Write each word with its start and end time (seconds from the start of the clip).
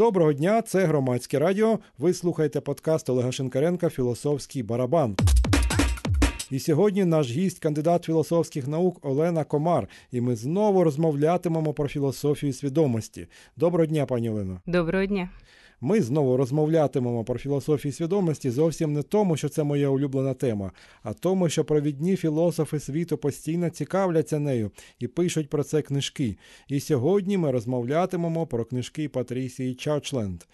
Доброго 0.00 0.32
дня, 0.32 0.62
це 0.62 0.84
громадське 0.84 1.38
радіо. 1.38 1.78
Ви 1.98 2.12
слухаєте 2.14 2.60
подкаст 2.60 3.10
Олега 3.10 3.32
Шинкаренка 3.32 3.90
Філософський 3.90 4.62
барабан. 4.62 5.16
І 6.50 6.58
сьогодні 6.58 7.04
наш 7.04 7.30
гість, 7.30 7.58
кандидат 7.58 8.04
філософських 8.04 8.68
наук 8.68 8.98
Олена 9.02 9.44
Комар. 9.44 9.88
І 10.12 10.20
ми 10.20 10.36
знову 10.36 10.84
розмовлятимемо 10.84 11.72
про 11.72 11.88
філософію 11.88 12.52
свідомості. 12.52 13.26
Доброго 13.56 13.86
дня, 13.86 14.06
пані 14.06 14.30
Олено. 14.30 14.60
Доброго 14.66 15.06
дня. 15.06 15.28
Ми 15.80 16.02
знову 16.02 16.36
розмовлятимемо 16.36 17.24
про 17.24 17.38
філософію 17.38 17.92
свідомості 17.92 18.50
зовсім 18.50 18.92
не 18.92 19.02
тому, 19.02 19.36
що 19.36 19.48
це 19.48 19.62
моя 19.62 19.88
улюблена 19.88 20.34
тема, 20.34 20.72
а 21.02 21.12
тому, 21.12 21.48
що 21.48 21.64
провідні 21.64 22.16
філософи 22.16 22.80
світу 22.80 23.18
постійно 23.18 23.70
цікавляться 23.70 24.38
нею 24.38 24.70
і 24.98 25.06
пишуть 25.06 25.50
про 25.50 25.64
це 25.64 25.82
книжки. 25.82 26.36
І 26.68 26.80
сьогодні 26.80 27.38
ми 27.38 27.50
розмовлятимемо 27.50 28.46
про 28.46 28.64
книжки 28.64 29.08
Патрісії 29.08 29.74
Чарчленд, 29.74 30.44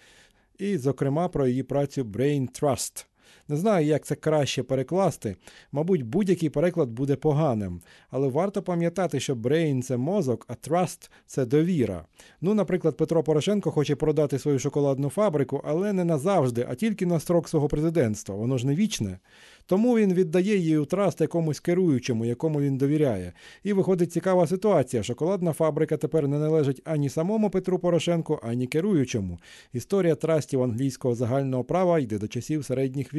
і, 0.59 0.77
зокрема, 0.77 1.27
про 1.27 1.47
її 1.47 1.63
працю 1.63 2.03
Brain 2.03 2.61
Trust. 2.61 3.05
Не 3.47 3.55
знаю, 3.55 3.85
як 3.85 4.05
це 4.05 4.15
краще 4.15 4.63
перекласти. 4.63 5.35
Мабуть, 5.71 6.03
будь-який 6.03 6.49
переклад 6.49 6.89
буде 6.89 7.15
поганим. 7.15 7.81
Але 8.09 8.27
варто 8.27 8.61
пам'ятати, 8.61 9.19
що 9.19 9.35
brain– 9.35 9.81
це 9.83 9.97
мозок, 9.97 10.45
а 10.47 10.53
trust– 10.53 11.09
це 11.25 11.45
довіра. 11.45 12.05
Ну, 12.41 12.53
наприклад, 12.53 12.97
Петро 12.97 13.23
Порошенко 13.23 13.71
хоче 13.71 13.95
продати 13.95 14.39
свою 14.39 14.59
шоколадну 14.59 15.09
фабрику, 15.09 15.61
але 15.65 15.93
не 15.93 16.03
назавжди, 16.03 16.65
а 16.69 16.75
тільки 16.75 17.05
на 17.05 17.19
строк 17.19 17.49
свого 17.49 17.67
президентства. 17.67 18.35
Воно 18.35 18.57
ж 18.57 18.67
не 18.67 18.75
вічне. 18.75 19.19
Тому 19.65 19.97
він 19.97 20.13
віддає 20.13 20.57
її 20.57 20.77
у 20.77 20.85
траст 20.85 21.21
якомусь 21.21 21.59
керуючому, 21.59 22.25
якому 22.25 22.61
він 22.61 22.77
довіряє. 22.77 23.33
І 23.63 23.73
виходить 23.73 24.11
цікава 24.11 24.47
ситуація. 24.47 25.03
Шоколадна 25.03 25.53
фабрика 25.53 25.97
тепер 25.97 26.27
не 26.27 26.39
належить 26.39 26.81
ані 26.85 27.09
самому 27.09 27.49
Петру 27.49 27.79
Порошенку, 27.79 28.39
ані 28.43 28.67
керуючому. 28.67 29.39
Історія 29.73 30.15
трастів 30.15 30.63
англійського 30.63 31.15
загального 31.15 31.63
права 31.63 31.99
йде 31.99 32.17
до 32.17 32.27
часів 32.27 32.65
середніх 32.65 33.13
віків, 33.13 33.16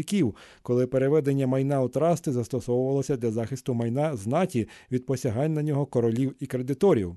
коли 0.63 0.87
переведення 0.87 1.47
майна 1.47 1.83
у 1.83 1.89
трасти 1.89 2.33
застосовувалося 2.33 3.17
для 3.17 3.31
захисту 3.31 3.75
майна 3.75 4.17
знаті 4.17 4.69
від 4.93 5.07
посягань 5.07 5.55
на 5.55 5.63
нього 5.63 5.87
королів 5.87 6.37
і 6.41 6.47
кредиторів. 6.47 7.17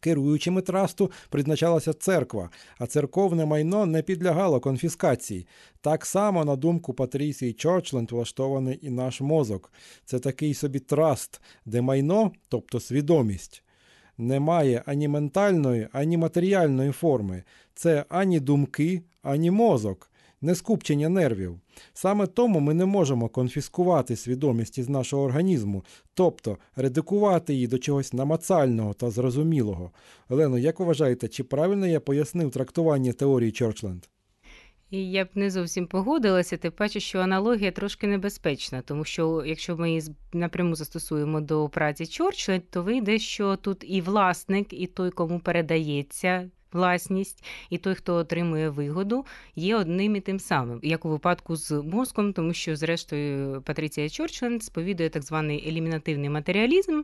Керуючими 0.00 0.62
трасту 0.62 1.10
призначалася 1.30 1.92
церква, 1.92 2.50
а 2.78 2.86
церковне 2.86 3.46
майно 3.46 3.86
не 3.86 4.02
підлягало 4.02 4.60
конфіскації. 4.60 5.46
Так 5.80 6.06
само, 6.06 6.44
на 6.44 6.56
думку 6.56 6.94
Патрісії 6.94 7.52
Чорчленд, 7.52 8.12
влаштований 8.12 8.78
і 8.82 8.90
наш 8.90 9.20
мозок. 9.20 9.72
Це 10.04 10.18
такий 10.18 10.54
собі 10.54 10.78
траст, 10.78 11.40
де 11.66 11.80
майно, 11.80 12.32
тобто 12.48 12.80
свідомість, 12.80 13.64
не 14.18 14.40
має 14.40 14.82
ані 14.86 15.08
ментальної, 15.08 15.88
ані 15.92 16.16
матеріальної 16.16 16.90
форми. 16.90 17.42
Це 17.74 18.04
ані 18.08 18.40
думки, 18.40 19.02
ані 19.22 19.50
мозок 19.50 20.10
не 20.44 20.54
скупчення 20.54 21.08
нервів. 21.08 21.60
Саме 21.92 22.26
тому 22.26 22.60
ми 22.60 22.74
не 22.74 22.86
можемо 22.86 23.28
конфіскувати 23.28 24.16
свідомість 24.16 24.78
із 24.78 24.88
нашого 24.88 25.22
організму, 25.22 25.84
тобто 26.14 26.58
редукувати 26.76 27.54
її 27.54 27.66
до 27.66 27.78
чогось 27.78 28.12
намацального 28.12 28.94
та 28.94 29.10
зрозумілого. 29.10 29.90
Олено, 30.28 30.58
як 30.58 30.80
вважаєте, 30.80 31.28
чи 31.28 31.44
правильно 31.44 31.86
я 31.86 32.00
пояснив 32.00 32.50
трактування 32.50 33.12
теорії 33.12 33.52
Чорчленд? 33.52 34.08
І 34.90 35.10
я 35.10 35.24
б 35.24 35.28
не 35.34 35.50
зовсім 35.50 35.86
погодилася, 35.86 36.56
тим 36.56 36.72
паче, 36.72 37.00
що 37.00 37.18
аналогія 37.18 37.70
трошки 37.70 38.06
небезпечна, 38.06 38.82
тому 38.82 39.04
що 39.04 39.42
якщо 39.46 39.76
ми 39.76 39.88
її 39.88 40.02
напряму 40.32 40.74
застосуємо 40.74 41.40
до 41.40 41.68
праці 41.68 42.06
Чорчленд, 42.06 42.70
то 42.70 42.82
вийде, 42.82 43.18
що 43.18 43.56
тут 43.56 43.84
і 43.88 44.00
власник, 44.00 44.72
і 44.72 44.86
той, 44.86 45.10
кому 45.10 45.40
передається 45.40 46.50
власність, 46.74 47.44
і 47.70 47.78
той, 47.78 47.94
хто 47.94 48.14
отримує 48.14 48.70
вигоду, 48.70 49.24
є 49.56 49.76
одним 49.76 50.16
і 50.16 50.20
тим 50.20 50.40
самим, 50.40 50.80
як 50.82 51.04
у 51.04 51.08
випадку 51.08 51.56
з 51.56 51.70
мозком, 51.70 52.32
тому 52.32 52.52
що, 52.52 52.76
зрештою, 52.76 53.62
Патріція 53.62 54.08
Чорчленд 54.08 54.62
сповідує 54.62 55.08
так 55.08 55.22
званий 55.22 55.68
елімінативний 55.68 56.30
матеріалізм. 56.30 57.02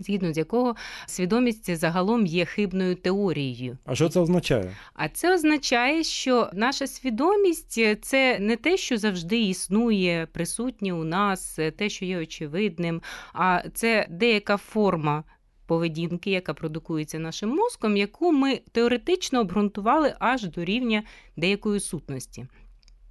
Згідно 0.00 0.32
з 0.32 0.38
якого 0.38 0.76
свідомість 1.06 1.76
загалом 1.76 2.26
є 2.26 2.44
хибною 2.44 2.94
теорією. 2.94 3.78
А 3.84 3.94
що 3.94 4.08
це 4.08 4.20
означає? 4.20 4.76
А 4.94 5.08
це 5.08 5.34
означає, 5.34 6.04
що 6.04 6.50
наша 6.52 6.86
свідомість 6.86 8.02
це 8.02 8.38
не 8.38 8.56
те, 8.56 8.76
що 8.76 8.98
завжди 8.98 9.40
існує, 9.40 10.26
присутнє 10.32 10.92
у 10.92 11.04
нас, 11.04 11.58
те, 11.76 11.88
що 11.88 12.04
є 12.04 12.18
очевидним, 12.18 13.02
а 13.32 13.62
це 13.74 14.06
деяка 14.10 14.56
форма 14.56 15.24
поведінки, 15.72 16.30
яка 16.30 16.54
продукується 16.54 17.18
нашим 17.18 17.50
мозком, 17.50 17.96
яку 17.96 18.32
ми 18.32 18.60
теоретично 18.72 19.40
обґрунтували 19.40 20.14
аж 20.18 20.44
до 20.44 20.64
рівня 20.64 21.02
деякої 21.36 21.80
сутності. 21.80 22.46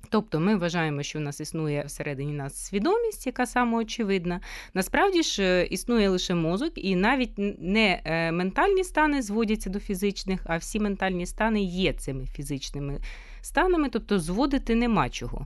Тобто 0.10 0.40
ми 0.40 0.56
вважаємо, 0.56 1.04
що 1.04 1.20
в 1.20 1.22
нас 1.22 1.40
існує 1.40 1.84
всередині 1.88 2.34
нас 2.34 2.66
свідомість, 2.66 3.26
яка 3.26 3.46
самоочевидна. 3.46 4.42
Насправді 4.74 5.24
ж 5.24 5.44
е, 5.44 5.66
існує 5.66 6.10
лише 6.10 6.36
мозок, 6.36 6.72
і 6.76 6.96
навіть 6.96 7.34
не 7.60 8.02
е, 8.06 8.32
ментальні 8.32 8.84
стани 8.84 9.22
зводяться 9.22 9.70
до 9.70 9.80
фізичних, 9.80 10.42
а 10.46 10.58
всі 10.58 10.80
ментальні 10.80 11.26
стани 11.26 11.62
є 11.62 11.94
цими 11.94 12.26
фізичними 12.26 13.00
станами, 13.42 13.90
тобто 13.90 14.20
зводити 14.20 14.76
нема 14.76 15.10
чого. 15.10 15.46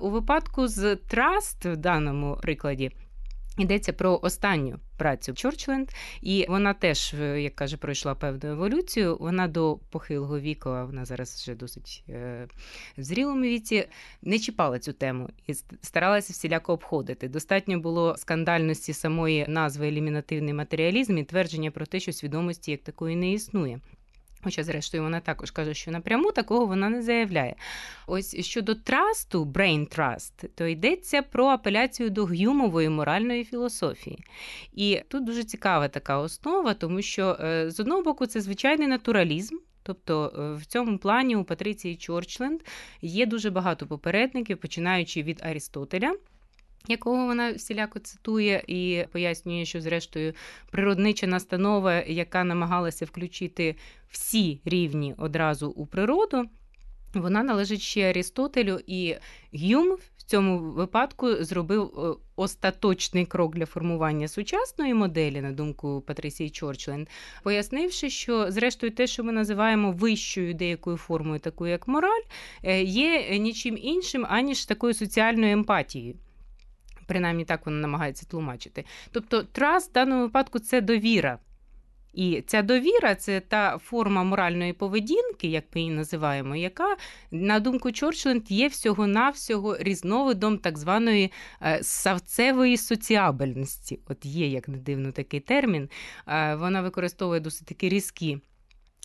У 0.00 0.10
випадку 0.10 0.68
з 0.68 0.96
траст 0.96 1.64
в 1.64 1.76
даному 1.76 2.38
прикладі. 2.42 2.92
Йдеться 3.58 3.92
про 3.92 4.20
останню 4.22 4.78
працю 4.96 5.34
Чорчленд, 5.34 5.90
і 6.22 6.46
вона 6.48 6.74
теж, 6.74 7.14
е, 7.14 7.42
як 7.42 7.54
каже, 7.54 7.76
пройшла 7.76 8.14
певну 8.14 8.50
еволюцію. 8.50 9.16
Вона 9.20 9.48
до 9.48 9.78
похилого 9.90 10.40
віку, 10.40 10.70
а 10.70 10.84
вона 10.84 11.04
зараз 11.04 11.34
вже 11.34 11.54
досить 11.54 12.04
е, 12.08 12.48
в 12.98 13.02
зрілому 13.02 13.42
віці, 13.42 13.86
не 14.22 14.38
чіпала 14.38 14.78
цю 14.78 14.92
тему 14.92 15.28
і 15.46 15.54
старалася 15.82 16.32
всіляко 16.32 16.72
обходити. 16.72 17.28
Достатньо 17.28 17.80
було 17.80 18.16
скандальності 18.16 18.92
самої 18.92 19.46
назви 19.48 19.88
елімінативний 19.88 20.54
матеріалізм 20.54 21.18
і 21.18 21.24
твердження 21.24 21.70
про 21.70 21.86
те, 21.86 22.00
що 22.00 22.12
свідомості 22.12 22.70
як 22.70 22.82
такої 22.82 23.16
не 23.16 23.32
існує. 23.32 23.80
Хоча, 24.44 24.64
зрештою, 24.64 25.02
вона 25.02 25.20
також 25.20 25.50
каже, 25.50 25.74
що 25.74 25.90
напряму 25.90 26.32
такого 26.32 26.66
вона 26.66 26.88
не 26.88 27.02
заявляє. 27.02 27.56
Ось 28.06 28.44
щодо 28.44 28.74
трасту, 28.74 29.44
brain 29.44 29.98
trust, 29.98 30.48
то 30.54 30.66
йдеться 30.66 31.22
про 31.22 31.46
апеляцію 31.46 32.10
до 32.10 32.24
гюмової 32.24 32.88
моральної 32.88 33.44
філософії. 33.44 34.24
І 34.72 35.00
тут 35.08 35.24
дуже 35.24 35.44
цікава 35.44 35.88
така 35.88 36.18
основа, 36.18 36.74
тому 36.74 37.02
що 37.02 37.36
е, 37.40 37.70
з 37.70 37.80
одного 37.80 38.02
боку 38.02 38.26
це 38.26 38.40
звичайний 38.40 38.88
натуралізм. 38.88 39.56
Тобто 39.82 40.32
е, 40.38 40.60
в 40.60 40.66
цьому 40.66 40.98
плані 40.98 41.36
у 41.36 41.44
Патриції 41.44 41.96
Чорчленд 41.96 42.60
є 43.02 43.26
дуже 43.26 43.50
багато 43.50 43.86
попередників, 43.86 44.58
починаючи 44.58 45.22
від 45.22 45.40
Арістотеля 45.42 46.14
якого 46.88 47.26
вона 47.26 47.52
всіляко 47.52 47.98
цитує 47.98 48.64
і 48.66 49.04
пояснює, 49.12 49.64
що, 49.64 49.80
зрештою, 49.80 50.32
природнича 50.70 51.26
настанова, 51.26 51.94
яка 51.94 52.44
намагалася 52.44 53.04
включити 53.04 53.76
всі 54.08 54.60
рівні 54.64 55.14
одразу 55.18 55.68
у 55.68 55.86
природу, 55.86 56.44
вона 57.14 57.42
належить 57.42 57.80
ще 57.80 58.10
Арістотелю, 58.10 58.80
і 58.86 59.14
Гюм 59.52 59.96
в 60.16 60.22
цьому 60.22 60.58
випадку 60.58 61.34
зробив 61.34 61.82
е, 61.82 62.14
остаточний 62.36 63.26
крок 63.26 63.54
для 63.54 63.66
формування 63.66 64.28
сучасної 64.28 64.94
моделі, 64.94 65.40
на 65.40 65.52
думку 65.52 66.04
Патрісії 66.06 66.50
Чорчленд, 66.50 67.08
пояснивши, 67.42 68.10
що, 68.10 68.50
зрештою, 68.52 68.92
те, 68.92 69.06
що 69.06 69.24
ми 69.24 69.32
називаємо 69.32 69.92
вищою 69.92 70.54
деякою 70.54 70.96
формою, 70.96 71.40
такою 71.40 71.70
як 71.70 71.88
мораль, 71.88 72.22
е, 72.62 72.82
є 72.82 73.38
нічим 73.38 73.78
іншим, 73.82 74.26
аніж 74.28 74.64
такою 74.64 74.94
соціальною 74.94 75.52
емпатією. 75.52 76.14
Принаймні 77.06 77.44
так 77.44 77.66
вона 77.66 77.78
намагається 77.78 78.26
тлумачити. 78.26 78.84
Тобто, 79.10 79.42
траст 79.42 79.90
в 79.90 79.92
даному 79.92 80.22
випадку 80.22 80.58
це 80.58 80.80
довіра. 80.80 81.38
І 82.14 82.42
ця 82.46 82.62
довіра 82.62 83.14
це 83.14 83.40
та 83.40 83.78
форма 83.78 84.24
моральної 84.24 84.72
поведінки, 84.72 85.48
як 85.48 85.64
ми 85.74 85.80
її 85.80 85.92
називаємо, 85.92 86.56
яка, 86.56 86.96
на 87.30 87.60
думку 87.60 87.92
Чорчленд, 87.92 88.50
є 88.50 88.68
всього-навсього 88.68 89.76
різновидом 89.80 90.58
так 90.58 90.78
званої 90.78 91.32
е, 91.62 91.78
савцевої 91.82 92.76
соціабельності. 92.76 94.00
От 94.08 94.26
є, 94.26 94.48
як 94.48 94.68
не 94.68 94.76
дивно, 94.76 95.12
такий 95.12 95.40
термін. 95.40 95.88
Е, 96.28 96.54
вона 96.54 96.82
використовує 96.82 97.40
досить 97.40 97.66
таки 97.66 97.88
різкі 97.88 98.38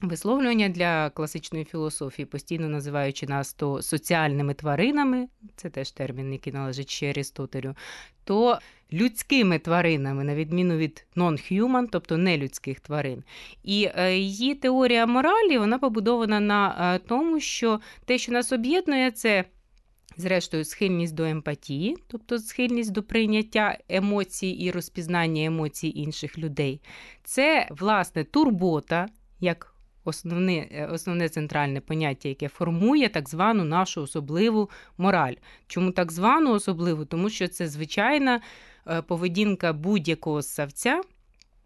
Висловлювання 0.01 0.69
для 0.69 1.09
класичної 1.09 1.65
філософії, 1.65 2.25
постійно 2.25 2.69
називаючи 2.69 3.27
нас 3.27 3.53
то 3.53 3.81
соціальними 3.81 4.53
тваринами, 4.53 5.27
це 5.55 5.69
теж 5.69 5.91
термін, 5.91 6.33
який 6.33 6.53
належить 6.53 6.89
ще 6.89 7.09
Арістотелю, 7.09 7.75
то 8.23 8.59
людськими 8.93 9.59
тваринами, 9.59 10.23
на 10.23 10.35
відміну 10.35 10.77
від 10.77 11.05
non-human, 11.15 11.87
тобто 11.91 12.17
нелюдських 12.17 12.79
тварин. 12.79 13.23
І 13.63 13.89
е, 13.95 14.17
її 14.17 14.55
теорія 14.55 15.05
моралі 15.05 15.57
вона 15.57 15.79
побудована 15.79 16.39
на 16.39 16.95
е, 16.95 16.99
тому, 17.07 17.39
що 17.39 17.79
те, 18.05 18.17
що 18.17 18.31
нас 18.31 18.51
об'єднує, 18.51 19.11
це. 19.11 19.43
Зрештою, 20.17 20.65
схильність 20.65 21.15
до 21.15 21.23
емпатії, 21.23 21.97
тобто 22.07 22.39
схильність 22.39 22.91
до 22.91 23.03
прийняття 23.03 23.77
емоцій 23.89 24.47
і 24.47 24.71
розпізнання 24.71 25.45
емоцій 25.45 25.93
інших 25.95 26.37
людей. 26.37 26.81
Це, 27.23 27.67
власне, 27.71 28.23
турбота, 28.23 29.07
як 29.39 29.68
основне, 30.09 30.87
основне 30.91 31.29
центральне 31.29 31.81
поняття, 31.81 32.29
яке 32.29 32.47
формує 32.47 33.09
так 33.09 33.29
звану 33.29 33.63
нашу 33.63 34.01
особливу 34.01 34.69
мораль. 34.97 35.33
Чому 35.67 35.91
так 35.91 36.11
звану 36.11 36.53
особливу? 36.53 37.05
Тому 37.05 37.29
що 37.29 37.47
це 37.47 37.67
звичайна 37.67 38.41
поведінка 39.07 39.73
будь-якого 39.73 40.41
ссавця 40.41 41.01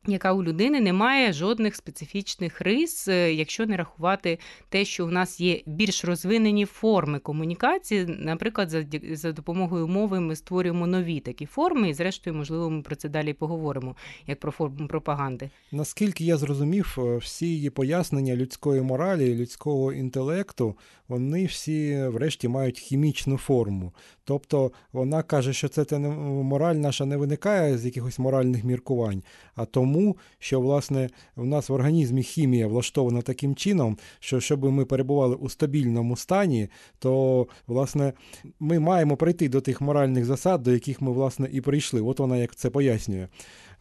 яка 0.07 0.33
у 0.33 0.43
людини 0.43 0.81
не 0.81 0.93
має 0.93 1.33
жодних 1.33 1.75
специфічних 1.75 2.61
рис, 2.61 3.07
е, 3.07 3.33
якщо 3.33 3.65
не 3.65 3.77
рахувати 3.77 4.39
те, 4.69 4.85
що 4.85 5.05
у 5.05 5.09
нас 5.09 5.39
є 5.39 5.61
більш 5.65 6.05
розвинені 6.05 6.65
форми 6.65 7.19
комунікації, 7.19 8.05
наприклад, 8.07 8.69
за 8.69 8.85
за 9.11 9.31
допомогою 9.31 9.87
мови 9.87 10.19
ми 10.19 10.35
створюємо 10.35 10.87
нові 10.87 11.19
такі 11.19 11.45
форми, 11.45 11.89
і 11.89 11.93
зрештою, 11.93 12.35
можливо, 12.35 12.69
ми 12.69 12.81
про 12.81 12.95
це 12.95 13.09
далі 13.09 13.33
поговоримо, 13.33 13.95
як 14.27 14.39
про 14.39 14.51
форму 14.51 14.87
пропаганди. 14.87 15.49
Наскільки 15.71 16.25
я 16.25 16.37
зрозумів, 16.37 16.95
е, 16.97 17.17
всі 17.17 17.45
її 17.45 17.69
пояснення 17.69 18.35
людської 18.35 18.81
моралі, 18.81 19.35
людського 19.35 19.93
інтелекту, 19.93 20.77
вони 21.07 21.45
всі, 21.45 22.07
врешті, 22.07 22.47
мають 22.47 22.79
хімічну 22.79 23.37
форму. 23.37 23.93
Тобто 24.25 24.71
вона 24.93 25.23
каже, 25.23 25.53
що 25.53 25.67
це 25.67 25.99
мораль 25.99 26.75
наша 26.75 27.05
не 27.05 27.17
виникає 27.17 27.77
з 27.77 27.85
якихось 27.85 28.19
моральних 28.19 28.63
міркувань, 28.63 29.23
а 29.55 29.65
тому, 29.65 30.17
що 30.39 30.61
власне 30.61 31.09
в 31.35 31.45
нас 31.45 31.69
в 31.69 31.73
організмі 31.73 32.23
хімія 32.23 32.67
влаштована 32.67 33.21
таким 33.21 33.55
чином, 33.55 33.97
що 34.19 34.39
щоб 34.39 34.63
ми 34.63 34.85
перебували 34.85 35.35
у 35.35 35.49
стабільному 35.49 36.15
стані, 36.15 36.67
то 36.99 37.47
власне 37.67 38.13
ми 38.59 38.79
маємо 38.79 39.17
прийти 39.17 39.49
до 39.49 39.61
тих 39.61 39.81
моральних 39.81 40.25
засад, 40.25 40.63
до 40.63 40.71
яких 40.71 41.01
ми 41.01 41.11
власне 41.11 41.49
і 41.51 41.61
прийшли. 41.61 42.01
От 42.01 42.19
вона 42.19 42.37
як 42.37 42.55
це 42.55 42.69
пояснює. 42.69 43.27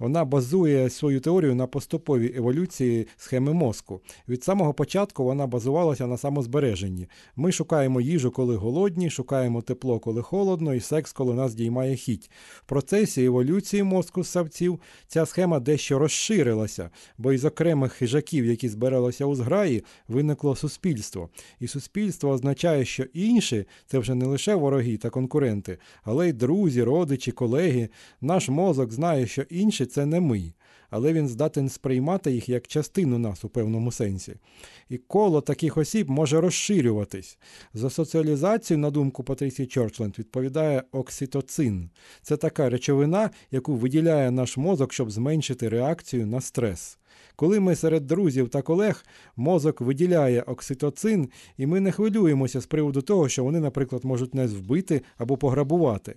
Вона 0.03 0.25
базує 0.25 0.91
свою 0.91 1.21
теорію 1.21 1.55
на 1.55 1.67
поступовій 1.67 2.35
еволюції 2.37 3.07
схеми 3.17 3.53
мозку. 3.53 4.01
Від 4.29 4.45
самого 4.45 4.75
початку 4.75 5.25
вона 5.25 5.47
базувалася 5.47 6.07
на 6.07 6.17
самозбереженні. 6.17 7.09
Ми 7.37 7.53
шукаємо 7.53 8.01
їжу, 8.01 8.31
коли 8.31 8.57
голодні, 8.57 9.11
шукаємо 9.11 9.63
тепло, 9.63 9.99
коли 9.99 10.23
холодно, 10.23 10.75
і 10.75 10.81
секс, 10.81 11.13
коли 11.13 11.35
нас 11.35 11.55
діймає 11.55 11.97
хіть. 11.97 12.31
В 12.61 12.69
процесі 12.69 13.25
еволюції 13.25 13.83
мозку 13.83 14.25
ссавців 14.25 14.81
ця 15.07 15.27
схема 15.27 15.61
дещо 15.61 15.99
розширилася, 15.99 16.91
бо 17.19 17.33
із 17.33 17.45
окремих 17.45 17.93
хижаків, 17.93 18.47
які 18.47 18.69
збиралися 18.69 19.27
у 19.27 19.35
зграї, 19.35 19.85
виникло 20.09 20.57
суспільство. 20.57 21.29
І 21.61 21.69
суспільство 21.69 22.31
означає, 22.31 22.85
що 22.85 23.05
інші 23.13 23.65
це 23.87 23.99
вже 23.99 24.15
не 24.15 24.27
лише 24.27 24.55
вороги 24.55 24.97
та 24.97 25.11
конкуренти, 25.11 25.79
але 26.03 26.29
й 26.29 26.33
друзі, 26.33 26.83
родичі, 26.83 27.33
колеги. 27.33 27.89
Наш 28.21 28.49
мозок 28.49 28.93
знає, 28.93 29.27
що 29.27 29.43
інші 29.43 29.87
це 29.93 30.07
не 30.07 30.21
ми, 30.21 30.53
але 30.91 31.13
він 31.13 31.29
здатен 31.29 31.69
сприймати 31.69 32.33
їх 32.33 32.49
як 32.49 32.67
частину 32.67 33.19
нас 33.19 33.45
у 33.45 33.49
певному 33.49 33.93
сенсі. 33.93 34.35
І 34.89 34.99
коло 34.99 35.41
таких 35.41 35.77
осіб 35.77 36.11
може 36.11 36.41
розширюватись. 36.41 37.39
За 37.75 37.91
соціалізацію, 37.91 38.79
на 38.79 38.91
думку 38.91 39.25
Патрісії 39.25 39.69
Чорчленд, 39.69 40.19
відповідає 40.19 40.83
окситоцин. 40.93 41.91
Це 42.23 42.37
така 42.37 42.71
речовина, 42.71 43.31
яку 43.51 43.75
виділяє 43.75 44.31
наш 44.31 44.57
мозок, 44.57 44.93
щоб 44.93 45.11
зменшити 45.11 45.69
реакцію 45.69 46.27
на 46.27 46.41
стрес. 46.41 46.99
Коли 47.37 47.61
ми 47.61 47.77
серед 47.77 48.07
друзів 48.07 48.49
та 48.49 48.63
колег, 48.63 49.05
мозок 49.37 49.81
виділяє 49.81 50.43
окситоцин, 50.43 51.29
і 51.57 51.67
ми 51.67 51.81
не 51.81 51.93
хвилюємося 51.93 52.61
з 52.61 52.67
приводу 52.67 53.03
того, 53.03 53.29
що 53.29 53.45
вони, 53.45 53.61
наприклад, 53.61 54.05
можуть 54.05 54.35
нас 54.35 54.51
вбити 54.51 55.03
або 55.19 55.37
пограбувати. 55.37 56.17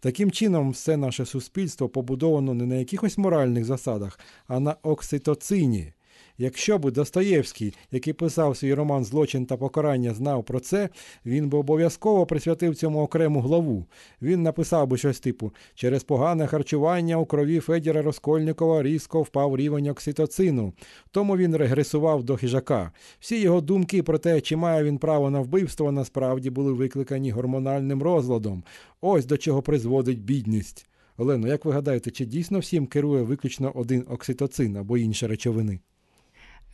Таким 0.00 0.30
чином, 0.30 0.70
все 0.70 0.96
наше 0.96 1.26
суспільство 1.26 1.88
побудовано 1.88 2.54
не 2.54 2.66
на 2.66 2.74
якихось 2.74 3.18
моральних 3.18 3.64
засадах, 3.64 4.20
а 4.46 4.60
на 4.60 4.76
окситоцині. 4.82 5.92
Якщо 6.38 6.78
б 6.78 6.90
Достоєвський, 6.90 7.74
який 7.90 8.12
писав 8.12 8.56
свій 8.56 8.74
роман 8.74 9.04
Злочин 9.04 9.46
та 9.46 9.56
покарання, 9.56 10.14
знав 10.14 10.44
про 10.44 10.60
це, 10.60 10.88
він 11.26 11.48
би 11.48 11.58
обов'язково 11.58 12.26
присвятив 12.26 12.76
цьому 12.76 13.02
окрему 13.02 13.40
главу. 13.40 13.84
Він 14.22 14.42
написав 14.42 14.88
би 14.88 14.98
щось 14.98 15.20
типу: 15.20 15.52
через 15.74 16.04
погане 16.04 16.46
харчування 16.46 17.16
у 17.16 17.26
крові 17.26 17.60
Федіра 17.60 18.02
Розкольникова 18.02 18.82
різко 18.82 19.22
впав 19.22 19.56
рівень 19.56 19.88
окситоцину. 19.88 20.72
Тому 21.10 21.36
він 21.36 21.56
регресував 21.56 22.24
до 22.24 22.36
хижака. 22.36 22.92
Всі 23.20 23.40
його 23.40 23.60
думки 23.60 24.02
про 24.02 24.18
те, 24.18 24.40
чи 24.40 24.56
має 24.56 24.84
він 24.84 24.98
право 24.98 25.30
на 25.30 25.40
вбивство, 25.40 25.92
насправді 25.92 26.50
були 26.50 26.72
викликані 26.72 27.30
гормональним 27.30 28.02
розладом. 28.02 28.62
Ось 29.00 29.26
до 29.26 29.36
чого 29.36 29.62
призводить 29.62 30.22
бідність. 30.22 30.86
Олено, 31.16 31.48
як 31.48 31.64
ви 31.64 31.72
гадаєте, 31.72 32.10
чи 32.10 32.24
дійсно 32.24 32.58
всім 32.58 32.86
керує 32.86 33.22
виключно 33.22 33.72
один 33.74 34.04
окситоцин 34.08 34.76
або 34.76 34.98
інші 34.98 35.26
речовини? 35.26 35.78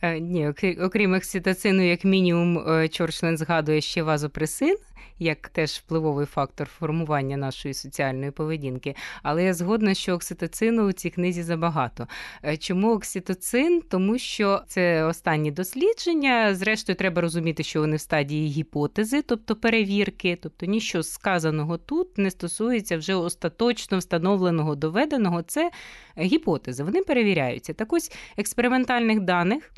Е, 0.03 0.19
ні, 0.19 0.53
окрім 0.81 1.13
окситоцину, 1.13 1.81
як 1.81 2.05
мінімум, 2.05 2.57
е, 2.57 2.89
Чорчлен 2.89 3.37
згадує 3.37 3.81
ще 3.81 4.03
вазопресин, 4.03 4.77
як 5.19 5.49
теж 5.49 5.71
впливовий 5.71 6.25
фактор 6.25 6.67
формування 6.67 7.37
нашої 7.37 7.73
соціальної 7.73 8.31
поведінки. 8.31 8.95
Але 9.23 9.43
я 9.43 9.53
згодна, 9.53 9.93
що 9.93 10.13
окситоцину 10.13 10.89
у 10.89 10.91
цій 10.91 11.09
книзі 11.09 11.43
забагато. 11.43 12.07
Е, 12.45 12.57
чому 12.57 12.93
окситоцин? 12.93 13.81
Тому 13.89 14.17
що 14.17 14.61
це 14.67 15.03
останні 15.03 15.51
дослідження. 15.51 16.55
Зрештою, 16.55 16.95
треба 16.95 17.21
розуміти, 17.21 17.63
що 17.63 17.79
вони 17.79 17.95
в 17.95 17.99
стадії 17.99 18.49
гіпотези, 18.49 19.21
тобто 19.21 19.55
перевірки, 19.55 20.37
тобто 20.41 20.65
ніщо 20.65 21.03
сказаного 21.03 21.77
тут 21.77 22.17
не 22.17 22.31
стосується 22.31 22.97
вже 22.97 23.15
остаточно 23.15 23.97
встановленого 23.97 24.75
доведеного. 24.75 25.41
Це 25.41 25.71
гіпотези. 26.17 26.83
Вони 26.83 27.03
перевіряються. 27.03 27.73
Так 27.73 27.93
ось 27.93 28.11
експериментальних 28.37 29.19
даних 29.19 29.71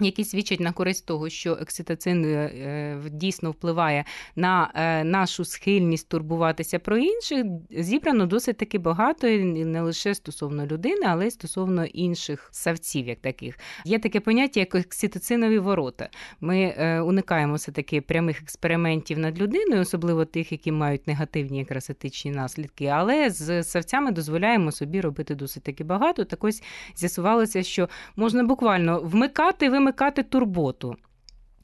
які 0.00 0.24
свідчать 0.24 0.60
на 0.60 0.72
користь 0.72 1.06
того, 1.06 1.28
що 1.28 1.52
окситоцин 1.52 2.24
е, 2.24 2.28
е, 2.28 3.00
дійсно 3.10 3.50
впливає 3.50 4.04
на 4.36 4.70
е, 4.74 5.04
нашу 5.04 5.44
схильність 5.44 6.08
турбуватися 6.08 6.78
про 6.78 6.98
інших, 6.98 7.44
зібрано 7.70 8.26
досить 8.26 8.56
таки 8.56 8.78
багато 8.78 9.28
і 9.28 9.44
не 9.44 9.80
лише 9.80 10.14
стосовно 10.14 10.66
людини, 10.66 11.06
але 11.06 11.26
й 11.26 11.30
стосовно 11.30 11.84
інших 11.84 12.48
савців, 12.52 13.08
як 13.08 13.20
таких. 13.20 13.58
Є 13.84 13.98
таке 13.98 14.20
поняття, 14.20 14.60
як 14.60 14.74
окситоцинові 14.74 15.58
ворота. 15.58 16.08
Ми 16.40 16.74
уникаємо 17.06 17.54
все 17.54 17.72
таки 17.72 18.00
прямих 18.00 18.42
експериментів 18.42 19.18
над 19.18 19.40
людиною, 19.40 19.82
особливо 19.82 20.24
тих, 20.24 20.52
які 20.52 20.72
мають 20.72 21.06
негативні 21.06 21.58
якраз 21.58 21.90
етичні 21.90 22.30
наслідки. 22.30 22.86
Але 22.86 23.30
з 23.30 23.64
савцями 23.64 24.10
дозволяємо 24.10 24.72
собі 24.72 25.00
робити 25.00 25.34
досить 25.34 25.62
таки 25.62 25.84
багато. 25.84 26.24
Так 26.24 26.44
ось 26.44 26.62
з'ясувалося, 26.96 27.62
що 27.62 27.88
можна 28.16 28.44
буквально 28.44 29.00
вмикати 29.00 29.70
вимикати 29.70 29.87
вимикати 29.88 30.22
турботу. 30.22 30.96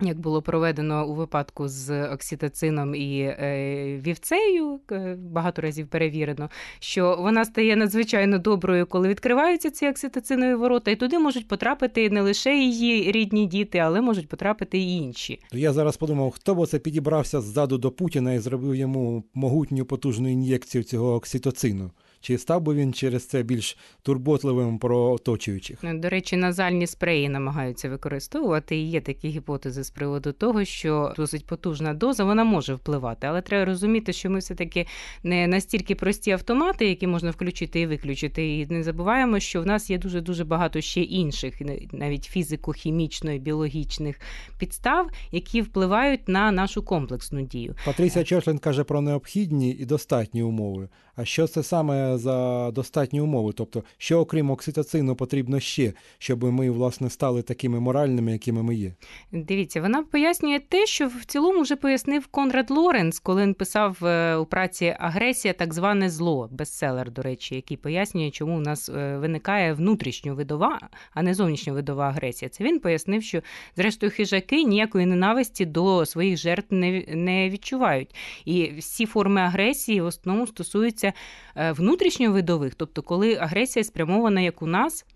Як 0.01 0.19
було 0.21 0.43
проведено 0.43 1.09
у 1.09 1.15
випадку 1.15 1.69
з 1.69 2.09
окситоцином 2.09 2.95
і 2.95 3.21
е, 3.21 4.01
вівцею, 4.07 4.81
багато 5.19 5.63
разів 5.63 5.89
перевірено, 5.89 6.51
що 6.79 7.17
вона 7.21 7.45
стає 7.45 7.77
надзвичайно 7.77 8.39
доброю, 8.39 8.87
коли 8.87 9.09
відкриваються 9.09 9.71
ці 9.71 9.89
окситоцинові 9.89 10.55
ворота, 10.55 10.91
і 10.91 10.97
туди 10.97 11.19
можуть 11.19 11.49
потрапити 11.49 12.11
не 12.11 12.21
лише 12.21 12.57
її 12.57 13.13
рідні 13.13 13.47
діти, 13.47 13.79
але 13.79 14.01
можуть 14.01 14.29
потрапити 14.29 14.79
і 14.79 14.97
інші. 14.97 15.41
Я 15.53 15.73
зараз 15.73 15.97
подумав, 15.97 16.31
хто 16.31 16.55
б 16.55 16.67
це 16.67 16.79
підібрався 16.79 17.41
ззаду 17.41 17.79
до 17.79 17.91
Путіна 17.91 18.33
і 18.33 18.39
зробив 18.39 18.75
йому 18.75 19.25
могутню 19.35 19.85
потужну 19.85 20.29
ін'єкцію 20.29 20.85
цього 20.85 21.15
окситоцину. 21.15 21.91
Чи 22.25 22.39
став 22.39 22.61
би 22.63 22.75
він 22.75 22.93
через 22.93 23.27
це 23.27 23.43
більш 23.43 23.77
турботливим 24.03 24.79
про 24.79 25.13
оточуючих? 25.13 25.79
Ну, 25.83 25.99
до 25.99 26.09
речі, 26.09 26.37
назальні 26.37 26.87
спреї 26.87 27.29
намагаються 27.29 27.89
використовувати. 27.89 28.77
І 28.77 28.91
є 28.91 29.01
такі 29.01 29.29
гіпотези 29.29 29.85
з 29.85 29.91
приводу 29.91 30.33
того, 30.33 30.65
що 30.65 31.15
досить 31.17 31.47
потужна 31.47 31.95
доза 31.95 32.25
вона 32.25 32.45
може 32.45 32.75
впливати, 32.75 33.27
але 33.27 33.43
треба 33.43 33.65
розуміти, 33.65 34.13
що 34.13 34.31
ми 34.31 34.39
все 34.39 34.55
таки 34.55 34.87
не 35.23 35.47
настільки 35.47 35.95
прості 35.95 36.31
автомати, 36.31 36.89
які 36.89 37.07
можна 37.07 37.31
включити 37.31 37.81
і 37.81 37.87
виключити. 37.87 38.59
І 38.59 38.67
не 38.67 38.83
забуваємо, 38.83 39.41
що 39.41 39.63
в 39.63 39.67
нас 39.67 39.91
є 39.91 39.99
дуже 39.99 40.21
дуже 40.21 40.45
багато 40.45 40.81
ще 40.81 41.01
інших, 41.01 41.55
навіть 41.93 42.31
фізико-хімічно 42.37 43.39
біологічних 43.39 44.21
підстав, 44.59 45.11
які 45.33 45.63
впливають 45.63 46.29
на 46.29 46.53
нашу 46.53 46.83
комплексну 46.83 47.43
дію. 47.43 47.75
Патрісія 47.85 48.25
Чершлин 48.25 48.59
каже 48.59 48.85
про 48.85 49.01
необхідні 49.01 49.71
і 49.71 49.85
достатні 49.85 50.43
умови. 50.43 50.89
А 51.17 51.25
що 51.25 51.47
це 51.47 51.63
саме 51.63 52.14
за 52.19 52.71
достатні 52.71 53.21
умови? 53.21 53.53
Тобто, 53.57 53.83
що 53.99 54.21
окрім 54.21 54.51
окситоцину 54.51 55.17
потрібно 55.17 55.61
ще, 55.61 55.93
щоб 56.19 56.45
ми 56.45 56.71
власне 56.71 57.11
стали 57.11 57.43
такими 57.43 57.81
моральними, 57.81 58.33
якими 58.33 58.63
ми 58.63 58.75
є? 58.75 58.93
Дивіться, 59.33 59.81
вона 59.81 60.03
пояснює 60.03 60.61
те, 60.69 60.87
що 60.87 61.09
в 61.09 61.25
цілому 61.27 61.61
вже 61.61 61.77
пояснив 61.77 62.27
Конрад 62.27 62.71
Лоренс, 62.71 63.19
коли 63.19 63.43
він 63.43 63.55
писав 63.55 64.05
е, 64.05 64.37
у 64.37 64.47
праці 64.47 64.97
агресія, 64.99 65.55
так 65.55 65.75
зване 65.75 66.11
зло, 66.11 66.49
бестселер, 66.53 67.11
до 67.11 67.23
речі, 67.23 67.55
який 67.55 67.77
пояснює, 67.77 68.31
чому 68.31 68.57
у 68.57 68.61
нас 68.61 68.89
е, 68.89 69.17
виникає 69.19 69.73
внутрішньовидова, 69.73 70.81
а 71.15 71.23
не 71.23 71.35
зовнішньовидова 71.35 72.09
агресія. 72.09 72.49
Це 72.49 72.65
він 72.65 72.79
пояснив, 72.79 73.23
що 73.23 73.43
зрештою 73.77 74.13
хижаки 74.13 74.65
ніякої 74.65 75.07
ненависті 75.07 75.65
до 75.65 76.07
своїх 76.07 76.37
жертв 76.37 76.75
не, 76.75 77.51
відчувають. 77.51 78.15
І 78.45 78.73
всі 78.79 79.07
форми 79.07 79.41
агресії 79.41 80.01
в 80.01 80.07
основному 80.07 80.47
стосуються 80.47 81.13
е, 81.57 81.73
внутрішньовидових, 82.05 82.75
тобто 82.75 83.03
коли 83.03 83.35
агресія 83.35 83.85
спрямована 83.85 84.41
як 84.41 84.63
у 84.63 84.67
нас, 84.67 85.07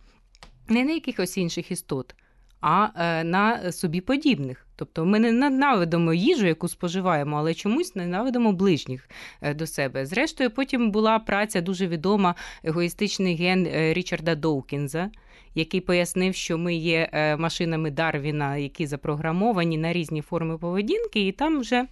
не 0.68 0.84
на 0.84 0.92
якихось 0.92 1.38
інших 1.38 1.70
істот. 1.70 2.14
а 2.60 2.88
е, 2.96 3.24
на 3.24 3.72
собі 3.72 4.00
подібних. 4.00 4.66
Тобто 4.76 5.04
ми 5.04 5.18
не 5.18 5.32
ненавидимо 5.32 6.14
їжу, 6.14 6.46
яку 6.46 6.68
споживаємо, 6.68 7.36
але 7.36 7.54
чомусь 7.54 7.94
ненавидимо 7.96 8.52
ближніх 8.52 9.08
е, 9.42 9.54
до 9.54 9.66
себе. 9.66 10.06
Зрештою, 10.06 10.50
потім 10.50 10.90
була 10.90 11.18
праця 11.18 11.60
дуже 11.60 11.86
відома 11.86 12.34
егоїстичний 12.64 13.36
ген 13.36 13.66
е, 13.66 13.92
Річарда 13.92 14.34
Доукінза, 14.34 15.10
який 15.54 15.80
пояснив, 15.80 16.34
що 16.34 16.58
ми 16.58 16.74
є 16.74 17.36
машинами 17.38 17.90
Дарвіна, 17.90 18.56
які 18.56 18.86
запрограмовані 18.86 19.78
на 19.78 19.92
різні 19.92 20.22
форми 20.22 20.58
поведінки, 20.58 21.26
і 21.26 21.32
там 21.32 21.60
вже. 21.60 21.86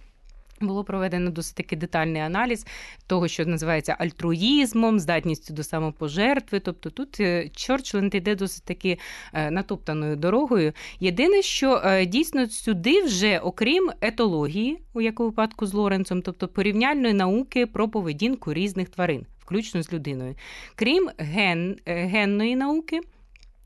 Було 0.61 0.83
проведено 0.83 1.31
досить 1.31 1.55
таки 1.55 1.75
детальний 1.75 2.21
аналіз 2.21 2.65
того, 3.07 3.27
що 3.27 3.45
називається 3.45 3.95
альтруїзмом, 3.99 4.99
здатністю 4.99 5.53
до 5.53 5.63
самопожертви. 5.63 6.59
Тобто 6.59 6.89
тут 6.89 7.19
е, 7.19 7.49
Чорчленд 7.55 8.15
йде 8.15 8.35
досить 8.35 8.63
таки 8.63 8.99
е, 9.33 9.51
натоптаною 9.51 10.15
дорогою. 10.15 10.73
Єдине, 10.99 11.41
що 11.41 11.81
е, 11.85 12.05
дійсно 12.05 12.49
сюди 12.49 13.01
вже, 13.01 13.39
окрім 13.39 13.91
етології, 14.01 14.79
у 14.93 15.01
якому 15.01 15.29
випадку 15.29 15.65
з 15.65 15.73
Лоренцом, 15.73 16.21
тобто 16.21 16.47
порівняльної 16.47 17.13
науки 17.13 17.65
про 17.65 17.89
поведінку 17.89 18.53
різних 18.53 18.89
тварин, 18.89 19.25
включно 19.39 19.83
з 19.83 19.93
людиною, 19.93 20.35
крім 20.75 21.09
ген, 21.17 21.77
генної 21.85 22.55
науки. 22.55 23.01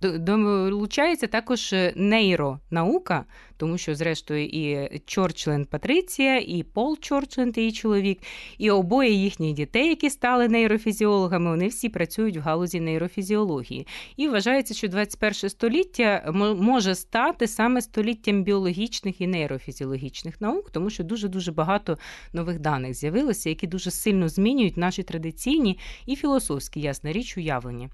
Долучається 0.01 1.27
також 1.27 1.73
е, 1.73 1.93
нейронаука, 1.95 3.25
тому 3.57 3.77
що, 3.77 3.95
зрештою, 3.95 4.45
і 4.45 4.89
Чорчленд 5.05 5.69
Патриція, 5.69 6.39
і 6.39 6.63
Пол 6.63 6.97
Чорчленд, 6.99 7.57
її 7.57 7.71
чоловік, 7.71 8.19
і 8.57 8.71
обоє 8.71 9.11
їхніх 9.11 9.53
дітей, 9.53 9.87
які 9.87 10.09
стали 10.09 10.47
нейрофізіологами, 10.47 11.49
вони 11.49 11.67
всі 11.67 11.89
працюють 11.89 12.37
в 12.37 12.39
галузі 12.39 12.79
нейрофізіології. 12.79 13.87
І 14.17 14.27
вважається, 14.27 14.73
що 14.73 14.87
21 14.87 15.33
століття 15.49 16.31
може 16.59 16.95
стати 16.95 17.47
саме 17.47 17.81
століттям 17.81 18.43
біологічних 18.43 19.21
і 19.21 19.27
нейрофізіологічних 19.27 20.41
наук, 20.41 20.71
тому 20.71 20.89
що 20.89 21.03
дуже 21.03 21.27
дуже 21.27 21.51
багато 21.51 21.97
нових 22.33 22.59
даних 22.59 22.93
з'явилося, 22.93 23.49
які 23.49 23.67
дуже 23.67 23.91
сильно 23.91 24.29
змінюють 24.29 24.77
наші 24.77 25.03
традиційні 25.03 25.77
і 26.05 26.15
філософські, 26.15 26.79
ясна 26.79 27.11
річ, 27.11 27.37
уявлення. 27.37 27.89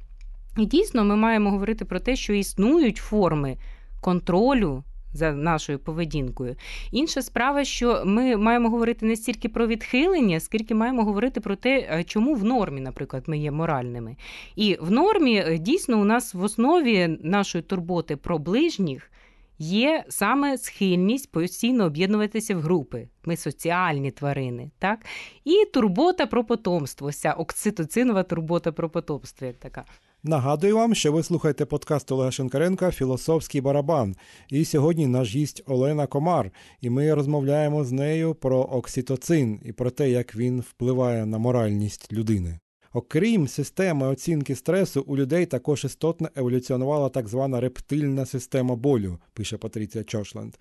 І 0.58 0.66
дійсно 0.66 1.06
ми 1.06 1.16
маємо 1.16 1.52
говорити 1.52 1.86
про 1.86 2.00
те, 2.00 2.16
що 2.16 2.34
існують 2.34 2.98
форми 2.98 3.58
контролю. 4.02 4.84
За 5.14 5.32
нашою 5.32 5.80
поведінкою. 5.80 6.56
Інша 6.92 7.22
справа, 7.22 7.64
що 7.64 8.04
ми 8.06 8.38
маємо 8.38 8.70
говорити 8.70 9.06
не 9.06 9.16
стільки 9.16 9.50
про 9.50 9.68
відхилення, 9.68 10.40
скільки 10.40 10.76
маємо 10.76 11.04
говорити 11.04 11.40
про 11.42 11.56
те, 11.56 11.80
е, 11.80 12.04
чому 12.04 12.36
в 12.36 12.44
нормі, 12.44 12.82
наприклад, 12.82 13.24
ми 13.28 13.38
є 13.38 13.52
моральними. 13.52 14.16
І 14.56 14.78
в 14.82 14.92
нормі 14.92 15.44
е, 15.48 15.58
дійсно 15.58 16.02
у 16.02 16.04
нас 16.04 16.34
в 16.34 16.44
основі 16.44 17.18
нашої 17.22 17.62
турботи 17.62 18.16
про 18.16 18.38
ближніх 18.38 19.12
є 19.60 20.04
саме 20.10 20.58
схильність 20.58 21.32
постійно 21.32 21.86
об'єднуватися 21.86 22.56
в 22.56 22.62
групи. 22.62 23.08
Ми 23.26 23.38
соціальні 23.38 24.12
тварини, 24.12 24.72
так? 24.80 25.06
І 25.46 25.66
турбота 25.74 26.26
про 26.26 26.44
потомство, 26.44 27.12
ця 27.12 27.34
окситоцинова 27.34 28.24
турбота 28.24 28.72
про 28.72 28.90
потомство, 28.90 29.48
як 29.48 29.58
така. 29.58 29.86
Нагадую 30.24 30.76
вам, 30.76 30.96
що 30.96 31.12
ви 31.12 31.24
слухаєте 31.24 31.66
подкаст 31.66 32.12
Олега 32.12 32.32
Шенкаренка 32.32 32.92
Філософський 32.92 33.62
барабан. 33.62 34.16
І 34.50 34.66
сьогодні 34.66 35.08
наш 35.08 35.36
гість 35.36 35.64
Олена 35.66 36.08
Комар, 36.08 36.52
і 36.82 36.90
ми 36.90 37.14
розмовляємо 37.14 37.84
з 37.84 37.92
нею 37.92 38.36
про 38.36 38.58
окситоцин 38.58 39.60
і 39.66 39.72
про 39.72 39.90
те, 39.92 40.10
як 40.10 40.36
він 40.36 40.62
впливає 40.62 41.26
на 41.26 41.38
моральність 41.38 42.14
людини. 42.14 42.60
Окрім 42.94 43.48
системи 43.48 44.08
оцінки 44.08 44.56
стресу, 44.56 45.04
у 45.08 45.18
людей 45.18 45.46
також 45.46 45.86
істотно 45.86 46.30
еволюціонувала 46.36 47.10
так 47.10 47.28
звана 47.28 47.62
рептильна 47.62 48.26
система 48.26 48.76
болю, 48.76 49.18
пише 49.34 49.58
Патріція 49.58 50.04
Чошленд. 50.04 50.54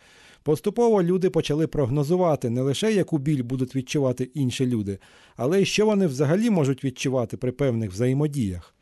Поступово 0.42 1.02
люди 1.02 1.30
почали 1.30 1.66
прогнозувати 1.66 2.50
не 2.50 2.60
лише 2.60 2.92
яку 2.92 3.18
біль 3.18 3.42
будуть 3.42 3.76
відчувати 3.76 4.30
інші 4.34 4.66
люди, 4.66 4.98
але 5.36 5.62
й 5.62 5.64
що 5.64 5.86
вони 5.86 6.06
взагалі 6.06 6.50
можуть 6.50 6.84
відчувати 6.84 7.36
при 7.36 7.52
певних 7.52 7.90
взаємодіях. 7.90 8.74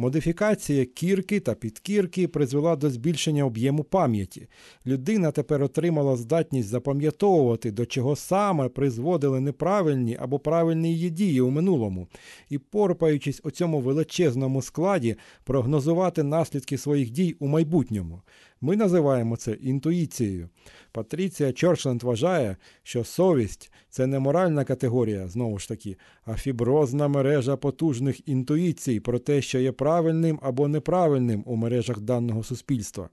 Модифікація 0.00 0.84
кірки 0.84 1.40
та 1.40 1.54
підкірки 1.54 2.28
призвела 2.28 2.76
до 2.76 2.90
збільшення 2.90 3.44
об'єму 3.44 3.84
пам'яті. 3.84 4.48
Людина 4.86 5.30
тепер 5.30 5.62
отримала 5.62 6.16
здатність 6.16 6.68
запам'ятовувати, 6.68 7.70
до 7.70 7.86
чого 7.86 8.16
саме 8.16 8.68
призводили 8.68 9.40
неправильні 9.40 10.16
або 10.20 10.38
правильні 10.38 10.92
її 10.92 11.10
дії 11.10 11.40
у 11.40 11.50
минулому, 11.50 12.08
і, 12.50 12.58
порпаючись 12.58 13.40
у 13.44 13.50
цьому 13.50 13.80
величезному 13.80 14.62
складі, 14.62 15.16
прогнозувати 15.44 16.22
наслідки 16.22 16.78
своїх 16.78 17.10
дій 17.10 17.36
у 17.38 17.46
майбутньому. 17.46 18.22
Ми 18.60 18.76
називаємо 18.76 19.36
це 19.36 19.52
інтуїцією. 19.52 20.48
Патріція 20.92 21.52
Чорчленд 21.52 22.02
вважає, 22.02 22.56
що 22.82 23.04
совість 23.04 23.72
це 23.90 24.06
не 24.06 24.18
моральна 24.18 24.64
категорія, 24.64 25.28
знову 25.28 25.58
ж 25.58 25.68
таки, 25.68 25.96
а 26.24 26.34
фіброзна 26.34 27.08
мережа 27.08 27.56
потужних 27.56 28.28
інтуїцій 28.28 29.00
про 29.00 29.18
те, 29.18 29.42
що 29.42 29.58
є 29.58 29.72
правильним 29.72 30.38
або 30.42 30.68
неправильним 30.68 31.42
у 31.46 31.56
мережах 31.56 32.00
даного 32.00 32.42
суспільства. 32.42 33.08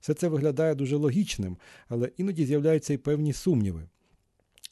Все 0.00 0.14
це 0.14 0.28
виглядає 0.28 0.74
дуже 0.74 0.96
логічним, 0.96 1.56
але 1.88 2.10
іноді 2.16 2.46
з'являються 2.46 2.94
й 2.94 2.96
певні 2.96 3.32
сумніви. 3.32 3.82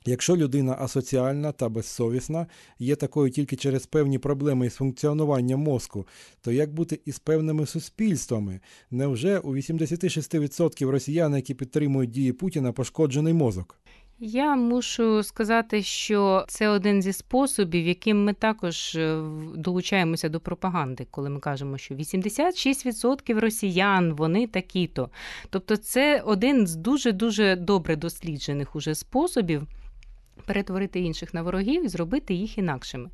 Якщо 0.06 0.36
людина 0.36 0.76
асоціальна 0.80 1.52
та 1.52 1.68
безсовісна, 1.68 2.46
є 2.78 2.96
такою 2.96 3.30
тільки 3.30 3.56
через 3.56 3.86
певні 3.86 4.18
проблеми 4.18 4.66
із 4.66 4.74
функціонуванням 4.74 5.60
мозку, 5.60 6.06
то 6.40 6.52
як 6.52 6.74
бути 6.74 7.00
із 7.04 7.18
певними 7.18 7.66
суспільствами? 7.66 8.60
Невже 8.90 9.38
у 9.38 9.54
86% 9.54 10.88
росіян, 10.88 11.34
які 11.34 11.54
підтримують 11.54 12.10
дії 12.10 12.32
Путіна, 12.32 12.72
пошкоджений 12.72 13.32
мозок? 13.32 13.78
Я 14.18 14.56
мушу 14.56 15.22
сказати, 15.22 15.82
що 15.82 16.44
це 16.48 16.68
один 16.68 17.02
зі 17.02 17.12
способів, 17.12 17.86
яким 17.86 18.24
ми 18.24 18.32
також 18.32 18.94
е, 18.94 19.22
долучаємося 19.56 20.28
до 20.28 20.40
пропаганди, 20.40 21.06
коли 21.10 21.30
ми 21.30 21.40
кажемо, 21.40 21.78
що 21.78 21.94
86% 21.94 23.40
росіян 23.40 24.12
вони 24.12 24.46
такі-то. 24.46 25.10
Тобто, 25.50 25.76
це 25.76 26.20
один 26.20 26.66
з 26.66 26.76
дуже 26.76 27.12
дуже 27.12 27.56
добре 27.56 27.96
досліджених 27.96 28.76
уже 28.76 28.94
способів 28.94 29.66
перетворити 30.46 31.00
інших 31.00 31.34
на 31.34 31.42
ворогів 31.42 31.84
і 31.84 31.88
зробити 31.88 32.34
їх 32.34 32.58
інакшими. 32.58 33.10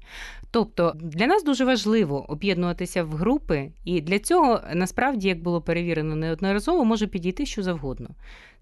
Тобто 0.51 0.93
для 0.97 1.27
нас 1.27 1.45
дуже 1.45 1.65
важливо 1.65 2.31
об'єднуватися 2.31 3.05
в 3.05 3.11
групи, 3.11 3.73
і 3.85 4.01
для 4.01 4.19
цього 4.19 4.61
насправді, 4.75 5.29
як 5.29 5.43
було 5.43 5.63
перевірено 5.63 6.17
неодноразово, 6.17 6.85
може 6.85 7.07
підійти 7.07 7.47
що 7.47 7.63
завгодно. 7.63 8.09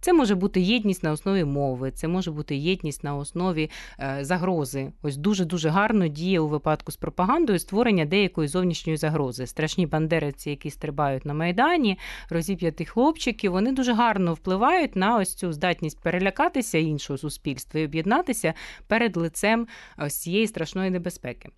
Це 0.00 0.12
може 0.12 0.34
бути 0.34 0.60
єдність 0.60 1.02
на 1.02 1.12
основі 1.12 1.44
мови, 1.44 1.90
це 1.90 2.08
може 2.08 2.30
бути 2.30 2.56
єдність 2.56 3.04
на 3.04 3.16
основі 3.16 3.70
е, 4.00 4.18
загрози. 4.20 4.92
Ось 5.02 5.16
дуже 5.16 5.44
дуже 5.44 5.68
гарно 5.68 6.08
діє 6.08 6.40
у 6.40 6.48
випадку 6.48 6.92
з 6.92 6.96
пропагандою 6.96 7.58
створення 7.58 8.04
деякої 8.04 8.48
зовнішньої 8.48 8.96
загрози. 8.96 9.46
Страшні 9.46 9.86
бандериці, 9.86 10.50
які 10.50 10.70
стрибають 10.70 11.24
на 11.24 11.34
майдані, 11.34 11.98
розіп'яті 12.30 12.84
хлопчики, 12.84 13.48
вони 13.48 13.72
дуже 13.72 13.92
гарно 13.92 14.34
впливають 14.34 14.96
на 14.96 15.16
ось 15.16 15.34
цю 15.34 15.52
здатність 15.52 16.00
перелякатися 16.00 16.78
іншого 16.78 17.18
суспільства 17.18 17.80
і 17.80 17.84
об'єднатися 17.84 18.54
перед 18.86 19.16
лицем 19.16 19.66
ось 19.98 20.18
цієї 20.18 20.46
страшної 20.46 20.90
небезпеки. 20.90 21.48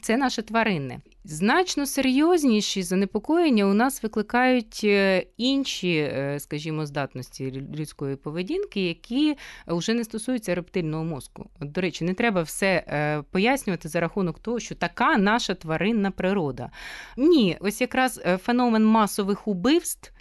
Це 0.00 0.16
наше 0.16 0.42
тваринне. 0.42 1.00
Значно 1.24 1.86
серйозніші 1.86 2.82
занепокоєння 2.82 3.64
у 3.64 3.74
нас 3.74 4.02
викликають 4.02 4.80
е, 4.84 5.26
інші, 5.36 5.96
е, 5.96 6.36
скажімо, 6.40 6.86
здатності 6.86 7.50
людської 7.50 8.16
поведінки, 8.16 8.86
які 8.86 9.36
вже 9.66 9.94
не 9.94 10.04
стосуються 10.04 10.54
рептильного 10.54 11.04
мозку. 11.04 11.50
До 11.60 11.80
речі, 11.80 12.04
не 12.04 12.14
треба 12.14 12.42
все 12.42 12.84
е, 12.88 13.22
пояснювати 13.30 13.88
за 13.88 14.00
рахунок 14.00 14.38
того, 14.38 14.60
що 14.60 14.74
така 14.74 15.18
наша 15.18 15.54
тваринна 15.54 16.10
природа. 16.10 16.70
Ні, 17.16 17.56
ось 17.60 17.80
якраз 17.80 18.20
феномен 18.42 18.84
масових 18.84 19.48
убивств. 19.48 20.12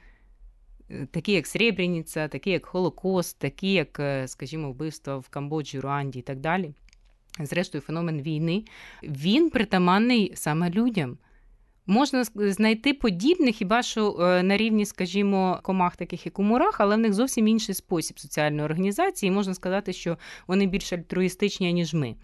Такі, 1.12 1.32
як 1.32 1.48
Сребреніця, 1.48 2.28
такі, 2.28 2.50
як 2.50 2.66
Холокост, 2.66 3.40
такі, 3.40 3.74
як, 3.74 4.02
скажімо, 4.26 4.72
вбивства 4.72 5.18
в 5.18 5.30
Камбоджі, 5.30 5.80
Руанді 5.80 6.20
і 6.20 6.22
так 6.22 6.40
далі 6.40 6.74
зрештою, 7.46 7.82
феномен 7.82 8.22
війни, 8.22 8.64
він 9.04 9.50
притаманний 9.50 10.32
саме 10.36 10.70
людям. 10.70 11.18
Можна 11.90 12.24
знайти 12.36 12.94
подібних 12.94 13.56
хіба 13.56 13.84
що 13.84 14.18
е, 14.20 14.44
на 14.44 14.58
рівні, 14.58 14.86
скажімо, 14.86 15.60
комах, 15.64 15.96
таких 15.96 16.26
як 16.26 16.40
у 16.40 16.44
але 16.80 16.96
в 16.96 17.00
них 17.00 17.14
зовсім 17.14 17.48
інший 17.48 17.76
спосіб 17.76 18.20
соціальної 18.20 18.66
організації. 18.66 19.28
І 19.28 19.32
можна 19.32 19.54
сказати, 19.54 19.94
що 19.94 20.18
вони 20.48 20.66
більш 20.66 20.94
альтруїстичні, 20.94 21.74
ніж 21.74 21.94
ми. 21.94 22.16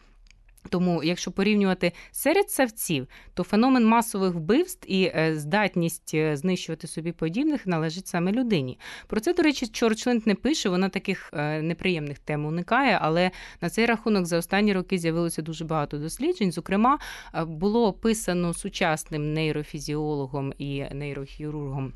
Тому, 0.69 1.03
якщо 1.03 1.31
порівнювати 1.31 1.91
серед 2.11 2.51
савців, 2.51 3.07
то 3.33 3.43
феномен 3.43 3.85
масових 3.85 4.33
вбивств 4.33 4.91
і 4.91 5.11
е, 5.15 5.35
здатність 5.35 6.11
е, 6.13 6.37
знищувати 6.37 6.87
собі 6.87 7.11
подібних 7.11 7.67
належить 7.67 8.07
саме 8.07 8.31
людині. 8.31 8.79
Про 9.07 9.19
це, 9.19 9.33
до 9.33 9.43
речі, 9.43 9.67
Чорчленд 9.67 10.27
не 10.27 10.35
пише, 10.35 10.69
вона 10.69 10.89
таких 10.89 11.29
е, 11.33 11.61
неприємних 11.61 12.19
тем 12.19 12.45
уникає, 12.45 12.99
але 13.01 13.31
на 13.61 13.69
цей 13.69 13.85
рахунок 13.85 14.25
за 14.25 14.37
останні 14.37 14.73
роки 14.73 14.97
з'явилося 14.97 15.41
дуже 15.41 15.65
багато 15.65 15.97
досліджень. 15.97 16.51
Зокрема, 16.51 16.99
було 17.47 17.87
описано 17.87 18.53
сучасним 18.53 19.33
нейрофізіологом 19.33 20.53
і 20.57 20.83
нейрохірургом 20.91 21.93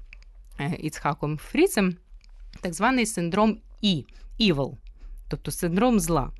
Іцхаком 0.79 1.38
Фріцем. 1.38 1.95
так 2.62 2.74
званий 2.74 3.05
синдром 3.05 3.57
І 3.81 4.05
evil, 4.39 4.77
тобто 5.27 5.51
синдром 5.51 6.00
зла. 6.00 6.31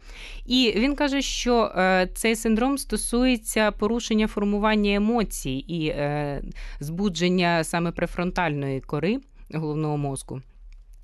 І 0.46 0.74
він 0.76 0.96
каже, 0.96 1.22
що 1.22 1.72
е, 1.76 2.10
цей 2.14 2.36
синдром 2.36 2.78
стосується 2.78 3.72
порушення 3.72 4.28
формування 4.28 4.94
емоцій 4.96 5.66
і 5.68 5.88
е, 5.88 6.42
збудження 6.80 7.64
саме 7.64 7.92
префронтальної 7.92 8.82
кори 8.82 9.20
головного 9.54 9.98
мозку. 9.98 10.42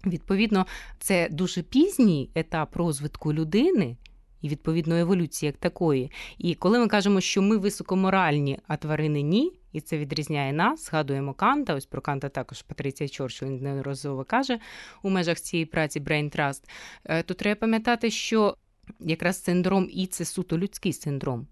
Відповідно, 0.05 0.65
це 0.99 1.27
дуже 1.31 1.61
пізній 1.61 2.29
етап 2.35 2.75
розвитку 2.75 3.33
людини. 3.33 3.95
І, 4.43 4.49
відповідно, 4.49 4.95
еволюції 4.95 5.47
як 5.47 5.57
такої. 5.57 6.11
І 6.37 6.55
коли 6.55 6.79
ми 6.79 6.87
кажемо, 6.87 7.21
що 7.21 7.41
ми 7.41 7.57
високоморальні, 7.57 8.59
а 8.67 8.77
тварини 8.77 9.21
ні, 9.21 9.51
і 9.73 9.81
це 9.81 9.97
відрізняє 9.97 10.53
нас, 10.53 10.85
згадуємо 10.85 11.33
Канта. 11.33 11.75
Ось 11.75 11.85
про 11.85 12.01
Канта 12.01 12.29
також 12.29 12.61
Патриція 12.61 13.09
Чорчл 13.09 13.45
неодноразово 13.45 14.23
каже 14.23 14.59
у 15.03 15.09
межах 15.09 15.39
цієї 15.39 15.65
праці 15.65 15.99
Brain 15.99 16.37
Trust, 16.37 16.63
е, 17.05 17.23
то 17.23 17.33
треба 17.33 17.59
пам'ятати, 17.59 18.11
що 18.11 18.57
якраз 18.99 19.43
синдром 19.43 19.89
І 19.91 20.07
це 20.07 20.25
суто 20.25 20.57
людський 20.57 20.93
синдром. 20.93 21.47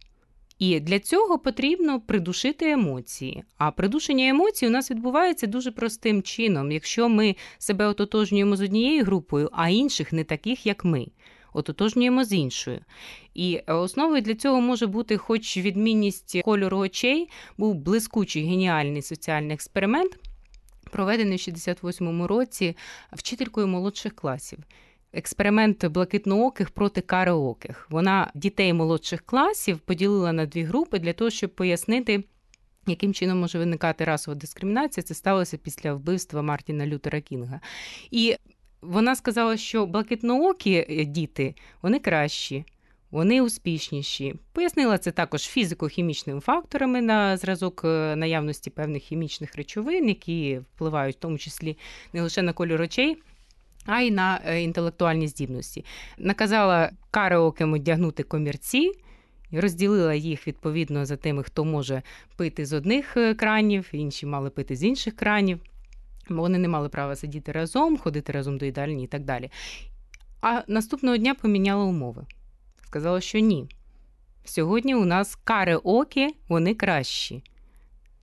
І 0.60 0.80
для 0.80 1.00
цього 1.00 1.40
потрібно 1.40 2.02
придушити 2.02 2.72
емоції. 2.72 3.44
А 3.58 3.72
придушення 3.72 4.30
емоцій 4.30 4.68
у 4.68 4.70
нас 4.70 4.92
відбувається 4.92 5.48
дуже 5.48 5.72
простим 5.72 6.24
чином, 6.24 6.72
якщо 6.72 7.10
ми 7.10 7.36
себе 7.58 7.86
ототожнюємо 7.86 8.56
з 8.56 8.62
однією 8.62 9.04
групою, 9.04 9.50
а 9.52 9.70
інших 9.70 10.14
не 10.14 10.24
таких, 10.24 10.66
як 10.66 10.86
ми. 10.86 11.08
Ототожнюємо 11.53 12.24
з 12.24 12.34
іншою. 12.34 12.79
І 13.34 13.60
основою 13.67 14.22
для 14.22 14.36
цього 14.36 14.62
може 14.62 14.88
бути, 14.88 15.17
хоч 15.17 15.58
відмінність 15.58 16.41
кольору 16.43 16.77
очей, 16.77 17.29
був 17.58 17.75
блискучий 17.75 18.43
геніальний 18.43 19.01
соціальний 19.01 19.53
експеримент, 19.53 20.20
проведений 20.91 21.38
в 21.38 21.39
68-му 21.39 22.27
році 22.27 22.77
вчителькою 23.13 23.67
молодших 23.67 24.15
класів. 24.15 24.60
Експеримент 25.13 25.86
блакитнооких 25.86 26.70
проти 26.70 27.01
кареоких. 27.01 27.88
Вона 27.89 28.31
дітей 28.36 28.74
молодших 28.74 29.22
класів 29.22 29.79
поділила 29.79 30.34
на 30.34 30.46
дві 30.46 30.63
групи 30.63 31.00
для 31.00 31.13
того, 31.13 31.29
щоб 31.29 31.55
пояснити. 31.55 32.24
Яким 32.88 33.13
чином 33.13 33.39
може 33.39 33.60
виникати 33.60 34.03
расова 34.03 34.36
дискримінація? 34.36 35.03
Це 35.03 35.13
сталося 35.13 35.58
після 35.58 35.93
вбивства 35.93 36.41
Мартіна 36.41 36.88
Лютера 36.88 37.22
Кінга. 37.22 37.62
І 38.12 38.36
вона 38.82 39.16
сказала, 39.16 39.58
що 39.58 39.86
блакитноокі 39.86 40.86
е, 40.90 41.06
діти 41.06 41.56
вони 41.82 42.00
кращі, 42.00 42.66
вони 43.12 43.42
успішніші. 43.42 44.36
Пояснила 44.54 44.98
це 44.98 45.12
також 45.12 45.42
фізико-хімічними 45.42 46.40
факторами 46.40 47.02
на 47.02 47.38
зразок 47.38 47.82
е, 47.86 48.16
наявності 48.16 48.70
певних 48.70 49.04
хімічних 49.04 49.56
речовин, 49.56 50.08
які 50.08 50.62
впливають 50.76 51.16
в 51.16 51.20
тому 51.20 51.38
числі 51.38 51.78
не 52.14 52.22
лише 52.22 52.42
на 52.42 52.54
кольор 52.54 52.82
очей. 52.82 53.18
А 53.86 54.02
й 54.02 54.12
на 54.12 54.42
е, 54.46 54.62
інтелектуальні 54.62 55.28
здібності. 55.28 55.86
Наказала 56.18 56.92
караокем 57.12 57.74
одягнути 57.74 58.24
комірці, 58.24 58.92
розділила 59.52 60.14
їх 60.14 60.48
відповідно 60.48 61.06
за 61.06 61.18
тими, 61.18 61.44
хто 61.44 61.66
може 61.66 62.02
пити 62.38 62.66
з 62.66 62.74
одних 62.74 63.18
кранів, 63.38 63.90
інші 63.92 64.26
мали 64.26 64.50
пити 64.50 64.76
з 64.76 64.84
інших 64.84 65.16
кранів. 65.16 65.60
Вони 66.40 66.58
не 66.58 66.68
мали 66.68 66.90
права 66.90 67.16
сидіти 67.16 67.52
разом, 67.52 67.98
ходити 67.98 68.32
разом 68.32 68.58
до 68.58 68.66
їдальні 68.66 69.04
і 69.04 69.08
так 69.08 69.24
далі. 69.24 69.50
А 70.42 70.62
наступного 70.68 71.18
дня 71.18 71.36
поміняла 71.36 71.84
умови. 71.84 72.26
Сказала, 72.88 73.22
що 73.22 73.40
ні. 73.40 73.70
Сьогодні 74.46 74.96
у 74.96 75.06
нас 75.06 75.36
кари 75.44 75.76
окі, 75.76 76.36
вони 76.48 76.76
кращі. 76.76 77.44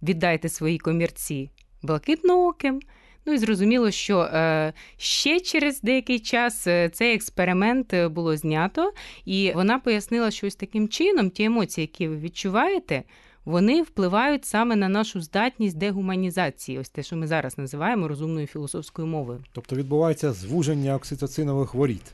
Віддайте 0.03 0.49
свої 0.49 0.79
комірці 0.79 1.50
блакитнооким. 1.82 2.80
Ну 3.26 3.35
і 3.35 3.39
зрозуміло, 3.39 3.91
що 3.91 4.21
е, 4.21 4.73
ще 4.97 5.41
через 5.41 5.80
деякий 5.80 6.19
час 6.19 6.67
е, 6.67 6.89
цей 6.89 7.15
експеримент 7.15 7.95
е, 7.95 8.09
було 8.09 8.37
знято, 8.37 8.93
і 9.25 9.52
вона 9.54 9.78
пояснила, 9.78 10.30
що 10.30 10.47
ось 10.47 10.56
таким 10.56 10.89
чином 10.89 11.30
ті 11.30 11.45
емоції, 11.45 11.82
які 11.82 12.09
ви 12.09 12.17
відчуваєте, 12.17 13.02
вони 13.49 13.82
впливають 13.82 14.45
саме 14.45 14.76
на 14.76 14.89
нашу 14.89 15.21
здатність 15.21 15.78
дегуманізації, 15.78 16.78
ось 16.78 16.89
те, 16.89 17.02
що 17.02 17.17
ми 17.17 17.26
зараз 17.26 17.58
називаємо 17.58 18.08
розумною 18.08 18.47
філософською 18.47 19.08
мовою. 19.08 19.41
Тобто 19.52 19.76
відбувається 19.76 20.32
звуження 20.32 20.95
окситоцинових 20.95 21.75
воріт. 21.75 22.13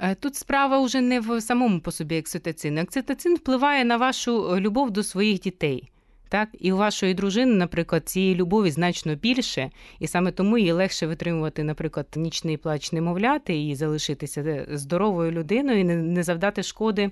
Е, 0.00 0.14
тут 0.14 0.36
справа 0.36 0.80
вже 0.80 1.00
не 1.00 1.20
в 1.20 1.40
самому 1.40 1.80
по 1.80 1.92
собі 1.92 2.20
окситоцину. 2.20 2.82
Окситоцин 2.82 3.36
впливає 3.36 3.84
на 3.84 3.96
вашу 3.96 4.54
е, 4.54 4.60
любов 4.60 4.90
до 4.90 5.02
своїх 5.02 5.40
дітей. 5.40 5.90
Так, 6.28 6.48
і 6.58 6.72
у 6.72 6.76
вашої 6.76 7.14
дружини, 7.14 7.54
наприклад, 7.54 8.08
цієї 8.08 8.34
любові 8.34 8.70
значно 8.70 9.14
більше, 9.14 9.70
і 9.98 10.06
саме 10.06 10.32
тому 10.32 10.58
їй 10.58 10.72
легше 10.72 11.06
витримувати, 11.06 11.64
наприклад, 11.64 12.06
нічний 12.16 12.56
плач 12.56 12.92
немовляти 12.92 13.62
і 13.64 13.74
залишитися 13.74 14.40
е, 14.40 14.66
здоровою 14.72 15.30
людиною, 15.30 15.80
і 15.80 15.84
не 15.84 16.22
завдати 16.22 16.62
шкоди 16.62 17.10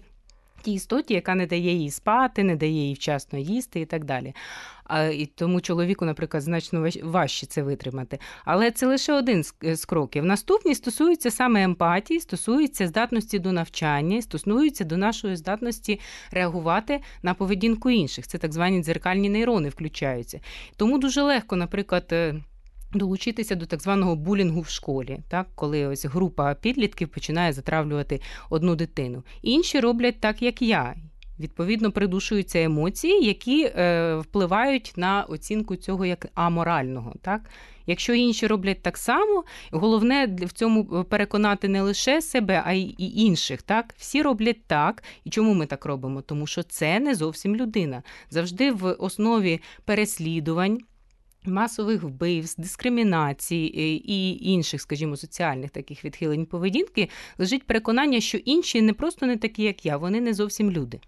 тій 0.62 0.72
істоті, 0.72 1.14
яка 1.14 1.34
не 1.34 1.46
дає 1.46 1.72
їй 1.72 1.90
спати, 1.90 2.44
не 2.44 2.56
дає 2.56 2.88
їй 2.88 2.94
вчасно 2.94 3.38
їсти 3.38 3.80
і 3.80 3.86
так 3.86 4.04
далі. 4.04 4.34
А, 4.84 5.02
І 5.02 5.26
тому 5.26 5.60
чоловіку, 5.60 6.04
наприклад, 6.04 6.42
значно 6.42 6.88
важче 7.02 7.46
це 7.46 7.62
витримати. 7.62 8.18
Але 8.44 8.70
це 8.70 8.86
лише 8.86 9.12
один 9.12 9.44
з 9.62 9.84
кроків. 9.84 10.24
Наступні 10.24 10.74
стосуються 10.74 11.30
саме 11.30 11.62
емпатії, 11.62 12.20
стосуються 12.20 12.86
здатності 12.86 13.38
до 13.38 13.52
навчання, 13.52 14.22
стосуються 14.22 14.84
до 14.84 14.96
нашої 14.96 15.36
здатності 15.36 16.00
реагувати 16.30 17.00
на 17.22 17.34
поведінку 17.34 17.90
інших. 17.90 18.26
Це 18.26 18.38
так 18.38 18.52
звані 18.52 18.82
дзеркальні 18.82 19.28
нейрони 19.28 19.68
включаються. 19.68 20.40
Тому 20.76 20.98
дуже 20.98 21.22
легко, 21.22 21.56
наприклад. 21.56 22.12
Е, 22.94 22.98
долучитися 22.98 23.54
до 23.54 23.66
так 23.66 23.82
званого 23.82 24.16
булінгу 24.16 24.60
в 24.60 24.68
школі, 24.68 25.18
так 25.28 25.46
коли 25.54 25.86
ось 25.86 26.04
група 26.04 26.54
підлітків 26.54 27.08
починає 27.08 27.52
затравлювати 27.52 28.20
одну 28.50 28.76
дитину. 28.76 29.22
Інші 29.42 29.80
роблять 29.80 30.20
так, 30.20 30.42
як 30.42 30.62
я. 30.62 30.94
Відповідно, 31.40 31.92
придушуються 31.92 32.62
емоції, 32.62 33.26
які 33.26 33.64
е, 33.64 34.16
впливають 34.16 34.92
на 34.96 35.22
оцінку 35.22 35.76
цього 35.76 36.06
як 36.06 36.26
аморального. 36.34 37.14
Так? 37.22 37.50
Якщо 37.86 38.14
інші 38.14 38.46
роблять 38.46 38.82
так 38.82 38.98
само, 38.98 39.44
головне 39.70 40.36
в 40.40 40.52
цьому 40.52 41.04
переконати 41.04 41.68
не 41.68 41.82
лише 41.82 42.22
себе, 42.22 42.62
а 42.66 42.72
й 42.72 42.94
інших. 42.98 43.62
Так? 43.62 43.94
Всі 43.96 44.22
роблять 44.22 44.66
так. 44.66 45.02
І 45.24 45.30
чому 45.30 45.54
ми 45.54 45.66
так 45.66 45.84
робимо? 45.84 46.22
Тому 46.22 46.46
що 46.46 46.62
це 46.62 47.00
не 47.00 47.14
зовсім 47.14 47.56
людина. 47.56 48.02
Завжди 48.30 48.72
в 48.72 48.92
основі 48.92 49.60
переслідувань 49.84 50.80
масових 51.48 52.02
вбивств, 52.02 52.60
дискримінації 52.60 53.74
е, 53.76 54.02
і 54.04 54.50
інших, 54.52 54.80
скажімо, 54.80 55.16
соціальних 55.16 55.70
таких 55.70 56.04
відхилень 56.04 56.46
поведінки 56.46 57.08
лежить 57.38 57.66
переконання, 57.66 58.20
що 58.20 58.38
інші 58.38 58.82
не 58.82 58.92
просто 58.92 59.26
не 59.26 59.36
такі, 59.36 59.62
як 59.62 59.86
я, 59.86 59.96
вони 59.96 60.20
не 60.20 60.34
зовсім 60.34 60.70
люди. 60.70 61.00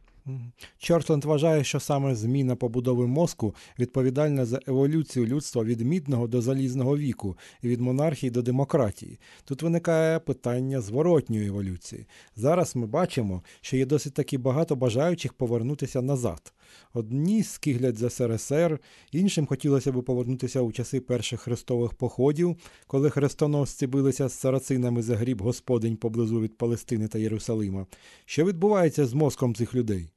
Чортленд 0.78 1.24
вважає, 1.24 1.64
що 1.64 1.80
саме 1.80 2.14
зміна 2.14 2.56
побудови 2.56 3.06
мозку 3.06 3.54
відповідальна 3.78 4.44
за 4.44 4.60
еволюцію 4.66 5.26
людства 5.26 5.64
від 5.64 5.80
мідного 5.80 6.26
до 6.26 6.42
залізного 6.42 6.98
віку 6.98 7.36
і 7.62 7.68
від 7.68 7.80
монархії 7.80 8.30
до 8.30 8.42
демократії. 8.42 9.18
Тут 9.44 9.62
виникає 9.62 10.18
питання 10.18 10.80
зворотньої 10.80 11.48
еволюції. 11.48 12.06
Зараз 12.36 12.76
ми 12.76 12.86
бачимо, 12.86 13.42
що 13.60 13.76
є 13.76 13.86
досить 13.86 14.14
таки 14.14 14.38
багато 14.38 14.76
бажаючих 14.76 15.32
повернутися 15.32 16.02
назад. 16.02 16.52
Одні 16.94 17.42
скиглять 17.42 17.96
за 17.96 18.10
СРСР, 18.10 18.80
іншим 19.12 19.46
хотілося 19.46 19.92
б 19.92 20.02
повернутися 20.02 20.60
у 20.60 20.72
часи 20.72 21.00
перших 21.00 21.40
хрестових 21.40 21.94
походів, 21.94 22.56
коли 22.86 23.10
хрестоносці 23.10 23.86
билися 23.86 24.28
з 24.28 24.32
сарацинами 24.32 25.02
за 25.02 25.16
гріб 25.16 25.42
господинь 25.42 25.96
поблизу 25.96 26.40
від 26.40 26.58
Палестини 26.58 27.08
та 27.08 27.18
Єрусалима. 27.18 27.86
Що 28.24 28.44
відбувається 28.44 29.06
з 29.06 29.14
мозком 29.14 29.54
цих 29.54 29.74
людей? 29.74 30.10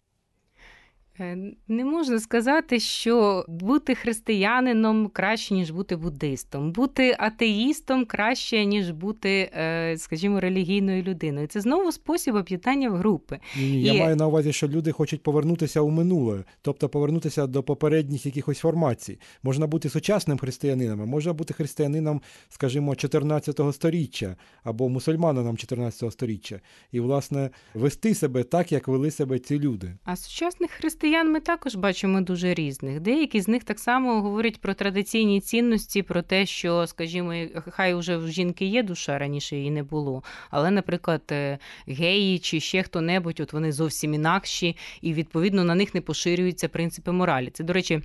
Е, 1.20 1.38
не 1.68 1.86
можна 1.86 2.20
сказати, 2.20 2.80
що 2.80 3.46
бути 3.48 3.96
християнином 3.96 5.08
краще, 5.08 5.54
ніж 5.54 5.72
бути 5.72 5.96
буддистом, 5.96 6.72
бути 6.72 7.16
атеїстом 7.20 8.06
краще, 8.06 8.66
ніж 8.66 8.92
бути, 8.92 9.52
е, 9.58 9.96
скажімо, 9.98 10.40
релігійною 10.40 11.04
людиною. 11.04 11.48
Це 11.48 11.62
знову 11.62 11.92
спосіб 11.92 12.36
об'єднання 12.36 12.90
в 12.90 12.96
групи. 12.96 13.40
Ні, 13.58 13.84
Я 13.84 13.94
маю 13.94 14.16
на 14.16 14.28
увазі, 14.28 14.54
що 14.54 14.68
люди 14.68 14.92
хочуть 14.92 15.24
повернутися 15.24 15.82
у 15.82 15.90
минуле, 15.90 16.44
тобто 16.62 16.90
повернутися 16.90 17.48
до 17.48 17.64
попередніх 17.64 18.26
якихось 18.26 18.60
формацій. 18.60 19.20
Можна 19.44 19.68
бути 19.68 19.90
сучасним 19.90 20.38
християнином, 20.38 21.02
а 21.02 21.06
можна 21.06 21.34
бути 21.34 21.54
християнином, 21.54 22.22
скажімо, 22.50 22.96
14 22.96 23.74
століття 23.74 24.36
або 24.64 24.90
мусульманином 24.90 25.58
14 25.58 26.12
століття, 26.12 26.60
і, 26.92 27.00
власне, 27.00 27.50
вести 27.74 28.16
себе 28.16 28.44
так, 28.44 28.72
як 28.72 28.88
вели 28.88 29.12
себе 29.12 29.40
ці 29.40 29.60
люди. 29.60 29.94
А 30.04 30.16
сучасних 30.16 30.72
християн 30.72 31.03
християн 31.04 31.32
ми 31.32 31.40
також 31.40 31.76
бачимо 31.76 32.22
дуже 32.22 32.54
різних. 32.54 33.00
Деякі 33.00 33.42
з 33.42 33.48
них 33.48 33.64
так 33.64 33.80
само 33.80 34.22
говорять 34.22 34.62
про 34.62 34.74
традиційні 34.74 35.42
цінності, 35.42 36.02
про 36.02 36.22
те, 36.22 36.46
що, 36.46 36.88
скажімо, 36.88 37.34
хай 37.70 37.94
уже 37.94 38.18
в 38.18 38.28
жінки 38.28 38.66
є 38.66 38.84
душа, 38.84 39.18
раніше 39.18 39.56
її 39.56 39.72
не 39.72 39.84
було. 39.84 40.24
Але, 40.50 40.72
наприклад, 40.72 41.22
е, 41.32 41.58
геї 41.88 42.40
чи 42.40 42.60
ще 42.60 42.84
хто-небудь, 42.84 43.40
от 43.40 43.54
вони 43.54 43.72
зовсім 43.72 44.14
інакші, 44.14 44.78
і 45.02 45.14
відповідно 45.14 45.64
на 45.64 45.76
них 45.76 45.96
не 45.96 46.02
поширюються 46.02 46.70
принципи 46.70 47.12
моралі. 47.12 47.50
Це, 47.50 47.64
до 47.64 47.74
речі. 47.74 48.02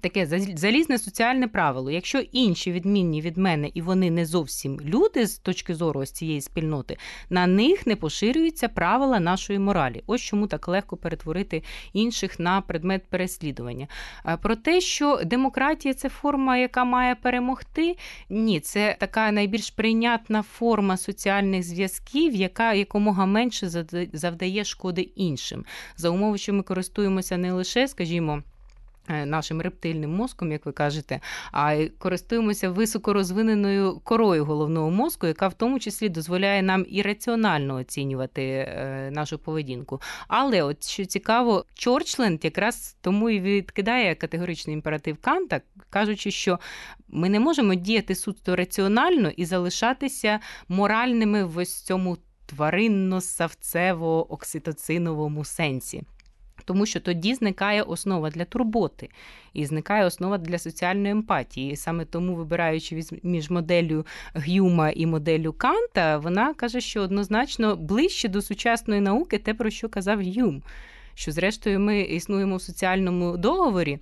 Таке 0.00 0.26
залізне 0.56 0.98
соціальне 0.98 1.48
правило. 1.48 1.90
Якщо 1.90 2.18
інші 2.18 2.72
відмінні 2.72 3.20
від 3.20 3.36
мене 3.36 3.70
і 3.74 3.82
вони 3.82 4.10
не 4.10 4.26
зовсім 4.26 4.80
люди 4.80 5.26
з 5.26 5.38
точки 5.38 5.74
зору 5.74 6.00
ось 6.00 6.10
цієї 6.10 6.40
спільноти, 6.40 6.96
на 7.30 7.46
них 7.46 7.86
не 7.86 7.96
поширюються 7.96 8.68
правила 8.68 9.20
нашої 9.20 9.58
моралі. 9.58 10.02
Ось 10.06 10.20
чому 10.20 10.46
так 10.46 10.68
легко 10.68 10.96
перетворити 10.96 11.62
інших 11.92 12.38
на 12.38 12.60
предмет 12.60 13.06
переслідування. 13.10 13.88
Про 14.42 14.56
те, 14.56 14.80
що 14.80 15.20
демократія 15.24 15.94
це 15.94 16.08
форма, 16.08 16.56
яка 16.56 16.84
має 16.84 17.14
перемогти, 17.14 17.96
ні, 18.30 18.60
це 18.60 18.96
така 19.00 19.32
найбільш 19.32 19.70
прийнятна 19.70 20.42
форма 20.42 20.96
соціальних 20.96 21.62
зв'язків, 21.62 22.34
яка 22.34 22.72
якомога 22.72 23.26
менше 23.26 23.84
завдає 24.12 24.64
шкоди 24.64 25.02
іншим. 25.02 25.64
За 25.96 26.10
умови, 26.10 26.38
що 26.38 26.52
ми 26.52 26.62
користуємося 26.62 27.36
не 27.36 27.52
лише, 27.52 27.88
скажімо. 27.88 28.42
Е, 29.08 29.26
Нашим 29.26 29.60
рептильним 29.60 30.14
мозком, 30.14 30.52
як 30.52 30.66
ви 30.66 30.72
кажете, 30.72 31.20
а 31.52 31.72
й 31.72 31.88
користуємося 31.88 32.70
високорозвиненою 32.70 34.00
корою 34.04 34.44
головного 34.44 34.90
мозку, 34.90 35.26
яка 35.26 35.48
в 35.48 35.54
тому 35.54 35.78
числі 35.78 36.08
дозволяє 36.08 36.62
нам 36.62 36.86
і 36.88 37.02
раціонально 37.02 37.74
оцінювати 37.74 38.42
е, 38.42 39.10
нашу 39.12 39.38
поведінку. 39.38 40.00
Але 40.28 40.62
от 40.62 40.84
що 40.84 41.04
цікаво, 41.04 41.64
Чорчленд 41.74 42.44
якраз 42.44 42.96
тому 43.00 43.30
і 43.30 43.40
відкидає 43.40 44.14
категоричний 44.14 44.74
імператив 44.74 45.16
Канта, 45.20 45.60
кажучи, 45.90 46.30
що 46.30 46.58
ми 47.08 47.28
не 47.28 47.40
можемо 47.40 47.74
діяти 47.74 48.14
суто 48.14 48.56
раціонально 48.56 49.30
і 49.30 49.44
залишатися 49.44 50.40
моральними 50.68 51.44
в 51.44 51.58
ось 51.58 51.82
цьому 51.82 52.18
тваринно-савцево-окситоциновому 52.46 55.44
сенсі. 55.44 56.02
Тому 56.64 56.86
що 56.86 57.00
тоді 57.00 57.34
зникає 57.34 57.82
основа 57.82 58.30
для 58.30 58.44
турботи 58.44 59.08
і 59.52 59.66
зникає 59.66 60.04
основа 60.04 60.38
для 60.38 60.58
соціальної 60.58 61.10
емпатії. 61.10 61.72
І 61.72 61.76
саме 61.76 62.04
тому, 62.04 62.34
вибираючи 62.34 63.02
між 63.22 63.50
моделлю 63.50 64.06
Гюма 64.34 64.90
і 64.90 65.06
моделлю 65.06 65.52
Канта, 65.52 66.18
вона 66.18 66.54
каже, 66.54 66.80
що 66.80 67.00
однозначно 67.00 67.76
ближче 67.76 68.28
до 68.28 68.42
сучасної 68.42 69.00
науки 69.00 69.38
те, 69.38 69.54
про 69.54 69.70
що 69.70 69.88
казав 69.88 70.18
Гюм. 70.22 70.62
Що, 71.14 71.32
зрештою, 71.32 71.80
ми 71.80 72.00
існуємо 72.00 72.56
в 72.56 72.62
соціальному 72.62 73.36
договорі, 73.36 73.98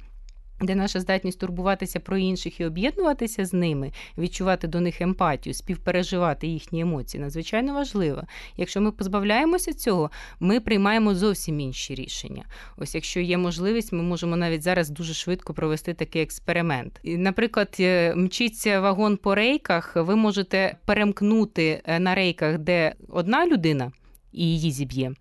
де 0.66 0.74
наша 0.74 1.00
здатність 1.00 1.40
турбуватися 1.40 2.00
про 2.00 2.16
інших 2.16 2.60
і 2.60 2.64
об'єднуватися 2.64 3.44
з 3.44 3.52
ними, 3.52 3.92
відчувати 4.18 4.68
до 4.68 4.80
них 4.80 5.00
емпатію, 5.00 5.54
співпереживати 5.54 6.46
їхні 6.46 6.80
емоції, 6.80 7.20
надзвичайно 7.20 7.74
важлива. 7.74 8.26
Якщо 8.56 8.80
ми 8.80 8.92
позбавляємося 8.92 9.72
цього, 9.72 10.10
ми 10.40 10.60
приймаємо 10.60 11.14
зовсім 11.14 11.60
інші 11.60 11.94
рішення. 11.94 12.44
Ось 12.76 12.94
якщо 12.94 13.20
є 13.20 13.38
можливість, 13.38 13.92
ми 13.92 14.02
можемо 14.02 14.36
навіть 14.36 14.62
зараз 14.62 14.90
дуже 14.90 15.14
швидко 15.14 15.54
провести 15.54 15.94
такий 15.94 16.22
експеримент. 16.22 17.00
Наприклад, 17.04 17.76
е, 17.80 18.14
мчиться 18.14 18.80
вагон 18.80 19.16
по 19.16 19.34
рейках, 19.34 19.96
ви 19.96 20.16
можете 20.16 20.76
перемкнути 20.84 21.82
е, 21.84 22.00
на 22.00 22.14
рейках, 22.14 22.58
де 22.58 22.94
одна 23.08 23.46
людина 23.46 23.92
і 24.32 24.42
її 24.42 24.70
зіб'є. 24.70 25.12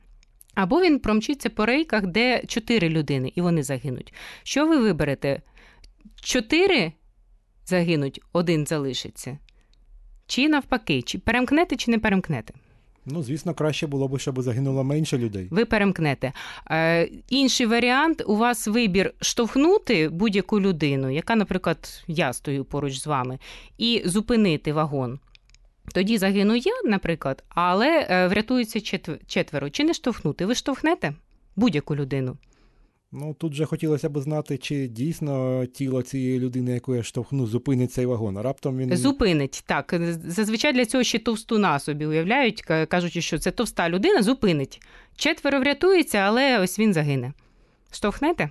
Або 0.56 0.82
він 0.82 1.00
промчиться 1.00 1.50
по 1.50 1.66
рейках, 1.66 2.06
де 2.06 2.44
чотири 2.48 2.90
людини, 2.90 3.32
і 3.36 3.42
вони 3.42 3.64
загинуть. 3.64 4.14
Що 4.44 4.68
ви 4.68 4.78
виберете? 4.78 5.42
Чотири 6.22 6.92
загинуть, 7.66 8.22
один 8.34 8.68
залишиться. 8.68 9.38
Чи 10.28 10.50
навпаки, 10.50 11.02
чи 11.02 11.20
перемкнете, 11.20 11.76
чи 11.76 11.92
не 11.92 12.00
перемкнете? 12.00 12.54
Ну, 13.06 13.24
звісно, 13.24 13.54
краще 13.54 13.88
було 13.88 14.08
б, 14.08 14.20
щоб 14.20 14.42
загинуло 14.42 14.84
менше 14.84 15.18
людей. 15.18 15.48
Ви 15.52 15.66
перемкнете. 15.66 16.34
Е, 16.72 17.10
інший 17.30 17.66
варіант 17.66 18.24
у 18.28 18.36
вас 18.36 18.68
вибір 18.68 19.14
штовхнути 19.22 20.10
будь-яку 20.10 20.62
людину, 20.62 21.10
яка, 21.10 21.36
наприклад, 21.36 22.04
я 22.08 22.34
стою 22.34 22.66
поруч 22.66 23.00
з 23.00 23.08
вами, 23.08 23.40
і 23.78 24.02
зупинити 24.06 24.74
вагон. 24.74 25.20
Тоді 25.94 26.18
загину 26.18 26.56
я, 26.56 26.74
наприклад, 26.86 27.44
але 27.50 28.08
е, 28.10 28.28
врятується 28.28 28.80
четверо. 29.28 29.70
Чи 29.70 29.84
не 29.84 29.94
штовхнути? 29.94 30.46
Ви 30.46 30.56
штовхнете 30.56 31.14
будь-яку 31.56 31.96
людину. 31.96 32.38
Ну, 33.16 33.34
тут 33.34 33.54
же 33.54 33.66
хотілося 33.66 34.10
б 34.10 34.20
знати, 34.20 34.58
чи 34.58 34.88
дійсно 34.88 35.66
тіло 35.66 36.02
цієї 36.02 36.40
людини, 36.40 36.72
яку 36.72 36.96
я 36.96 37.04
штовхну, 37.04 37.48
зупинить 37.48 37.92
цей 37.92 38.06
вагон. 38.06 38.38
А 38.38 38.42
раптом 38.42 38.78
він 38.78 38.98
Зупинить. 38.98 39.64
Так, 39.66 39.96
зазвичай 40.26 40.74
для 40.74 40.86
цього 40.86 41.04
ще 41.04 41.20
товстуна 41.20 41.80
собі 41.80 42.06
уявляють, 42.06 42.62
кажучи, 42.62 43.22
що 43.22 43.40
це 43.40 43.52
товста 43.52 43.90
людина, 43.90 44.22
зупинить. 44.24 44.82
Четверо 45.16 45.60
врятується, 45.60 46.18
але 46.18 46.60
ось 46.60 46.80
він 46.80 46.94
загине. 46.94 47.34
Штовхнете? 47.92 48.50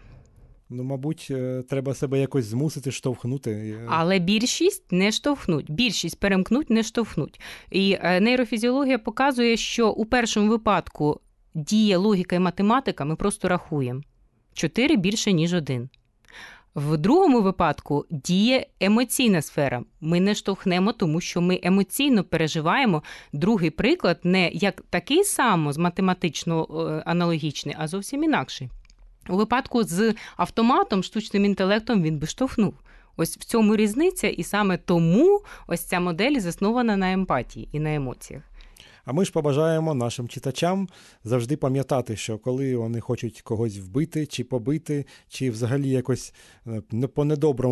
Ну, 0.72 0.84
мабуть, 0.84 1.28
е, 1.30 1.62
треба 1.68 1.94
себе 1.94 2.20
якось 2.20 2.44
змусити 2.44 2.90
штовхнути. 2.90 3.50
Е, 3.50 3.86
Але 3.88 4.18
більшість 4.18 4.92
не 4.92 5.12
штовхнуть. 5.12 5.70
Більшість 5.70 6.20
перемкнуть, 6.20 6.70
не 6.70 6.82
штовхнуть. 6.82 7.40
І 7.70 7.98
е, 8.02 8.20
нейрофізіологія 8.20 8.98
показує, 8.98 9.56
що 9.56 9.90
у 9.90 10.04
першому 10.04 10.50
випадку 10.50 11.20
діє 11.54 11.96
логіка 11.96 12.36
і 12.36 12.38
математика, 12.38 13.04
ми 13.04 13.16
просто 13.16 13.48
рахуємо. 13.48 14.00
Чотири 14.54 14.96
більше, 14.96 15.32
ніж 15.32 15.54
один. 15.54 15.88
В 16.74 16.96
другому 16.96 17.42
випадку 17.42 18.06
діє 18.10 18.66
емоційна 18.80 19.42
сфера. 19.42 19.84
Ми 20.00 20.20
не 20.20 20.34
штовхнемо, 20.34 20.92
тому 20.92 21.20
що 21.20 21.40
ми 21.40 21.60
емоційно 21.62 22.24
переживаємо. 22.24 23.02
Другий 23.32 23.70
приклад 23.70 24.20
не 24.22 24.50
як 24.50 24.82
такий 24.90 25.24
само 25.24 25.72
з 25.72 25.78
математично 25.78 26.66
аналогічний, 27.06 27.74
а 27.78 27.88
зовсім 27.88 28.24
інакший. 28.24 28.68
У 29.28 29.36
випадку 29.36 29.84
з 29.84 30.14
автоматом, 30.36 31.02
штучним 31.02 31.44
інтелектом 31.44 32.02
він 32.02 32.18
би 32.18 32.26
штовхнув. 32.26 32.74
Ось 33.16 33.36
в 33.36 33.44
цьому 33.44 33.76
різниця, 33.76 34.28
і 34.28 34.42
саме 34.42 34.76
тому 34.76 35.42
ось 35.66 35.80
ця 35.80 36.00
модель 36.00 36.40
заснована 36.40 36.96
на 36.96 37.12
емпатії 37.12 37.68
і 37.72 37.80
на 37.80 37.94
емоціях. 37.94 38.42
А 39.04 39.12
ми 39.12 39.24
ж 39.24 39.32
побажаємо 39.32 39.94
нашим 39.94 40.28
читачам 40.28 40.88
завжди 41.24 41.56
пам'ятати, 41.56 42.16
що 42.16 42.38
коли 42.38 42.76
вони 42.76 43.00
хочуть 43.00 43.42
когось 43.42 43.78
вбити 43.78 44.26
чи 44.26 44.44
побити, 44.44 45.06
чи 45.28 45.50
взагалі 45.50 45.88
якось 45.88 46.34
е, 46.66 46.82
не 46.90 47.06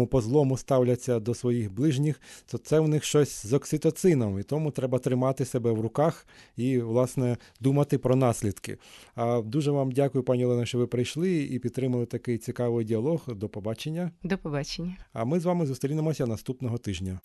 по 0.07 0.21
злому 0.21 0.57
ставляться 0.57 1.21
до 1.21 1.35
своїх 1.35 1.73
ближніх, 1.73 2.21
то 2.47 2.59
це 2.59 2.81
в 2.81 2.89
них 2.89 3.05
щось 3.05 3.47
з 3.47 3.53
окситоцином, 3.53 4.39
і 4.41 4.43
тому 4.43 4.71
треба 4.71 4.99
тримати 4.99 5.45
себе 5.45 5.73
в 5.73 5.81
руках 5.81 6.27
і, 6.57 6.79
власне, 6.79 7.37
думати 7.61 7.99
про 7.99 8.17
наслідки. 8.17 8.79
А 9.15 9.41
дуже 9.41 9.71
вам 9.71 9.93
дякую, 9.93 10.25
пані 10.25 10.45
Олена, 10.45 10.67
що 10.67 10.79
ви 10.79 10.87
прийшли 10.87 11.37
і 11.37 11.59
підтримали 11.59 12.07
такий 12.07 12.39
цікавий 12.39 12.85
діалог. 12.85 13.21
До 13.29 13.49
побачення. 13.49 14.11
До 14.23 14.39
побачення. 14.39 14.97
А 15.13 15.25
ми 15.25 15.41
з 15.41 15.45
вами 15.45 15.67
зустрінемося 15.67 16.27
наступного 16.27 16.79
тижня. 16.79 17.21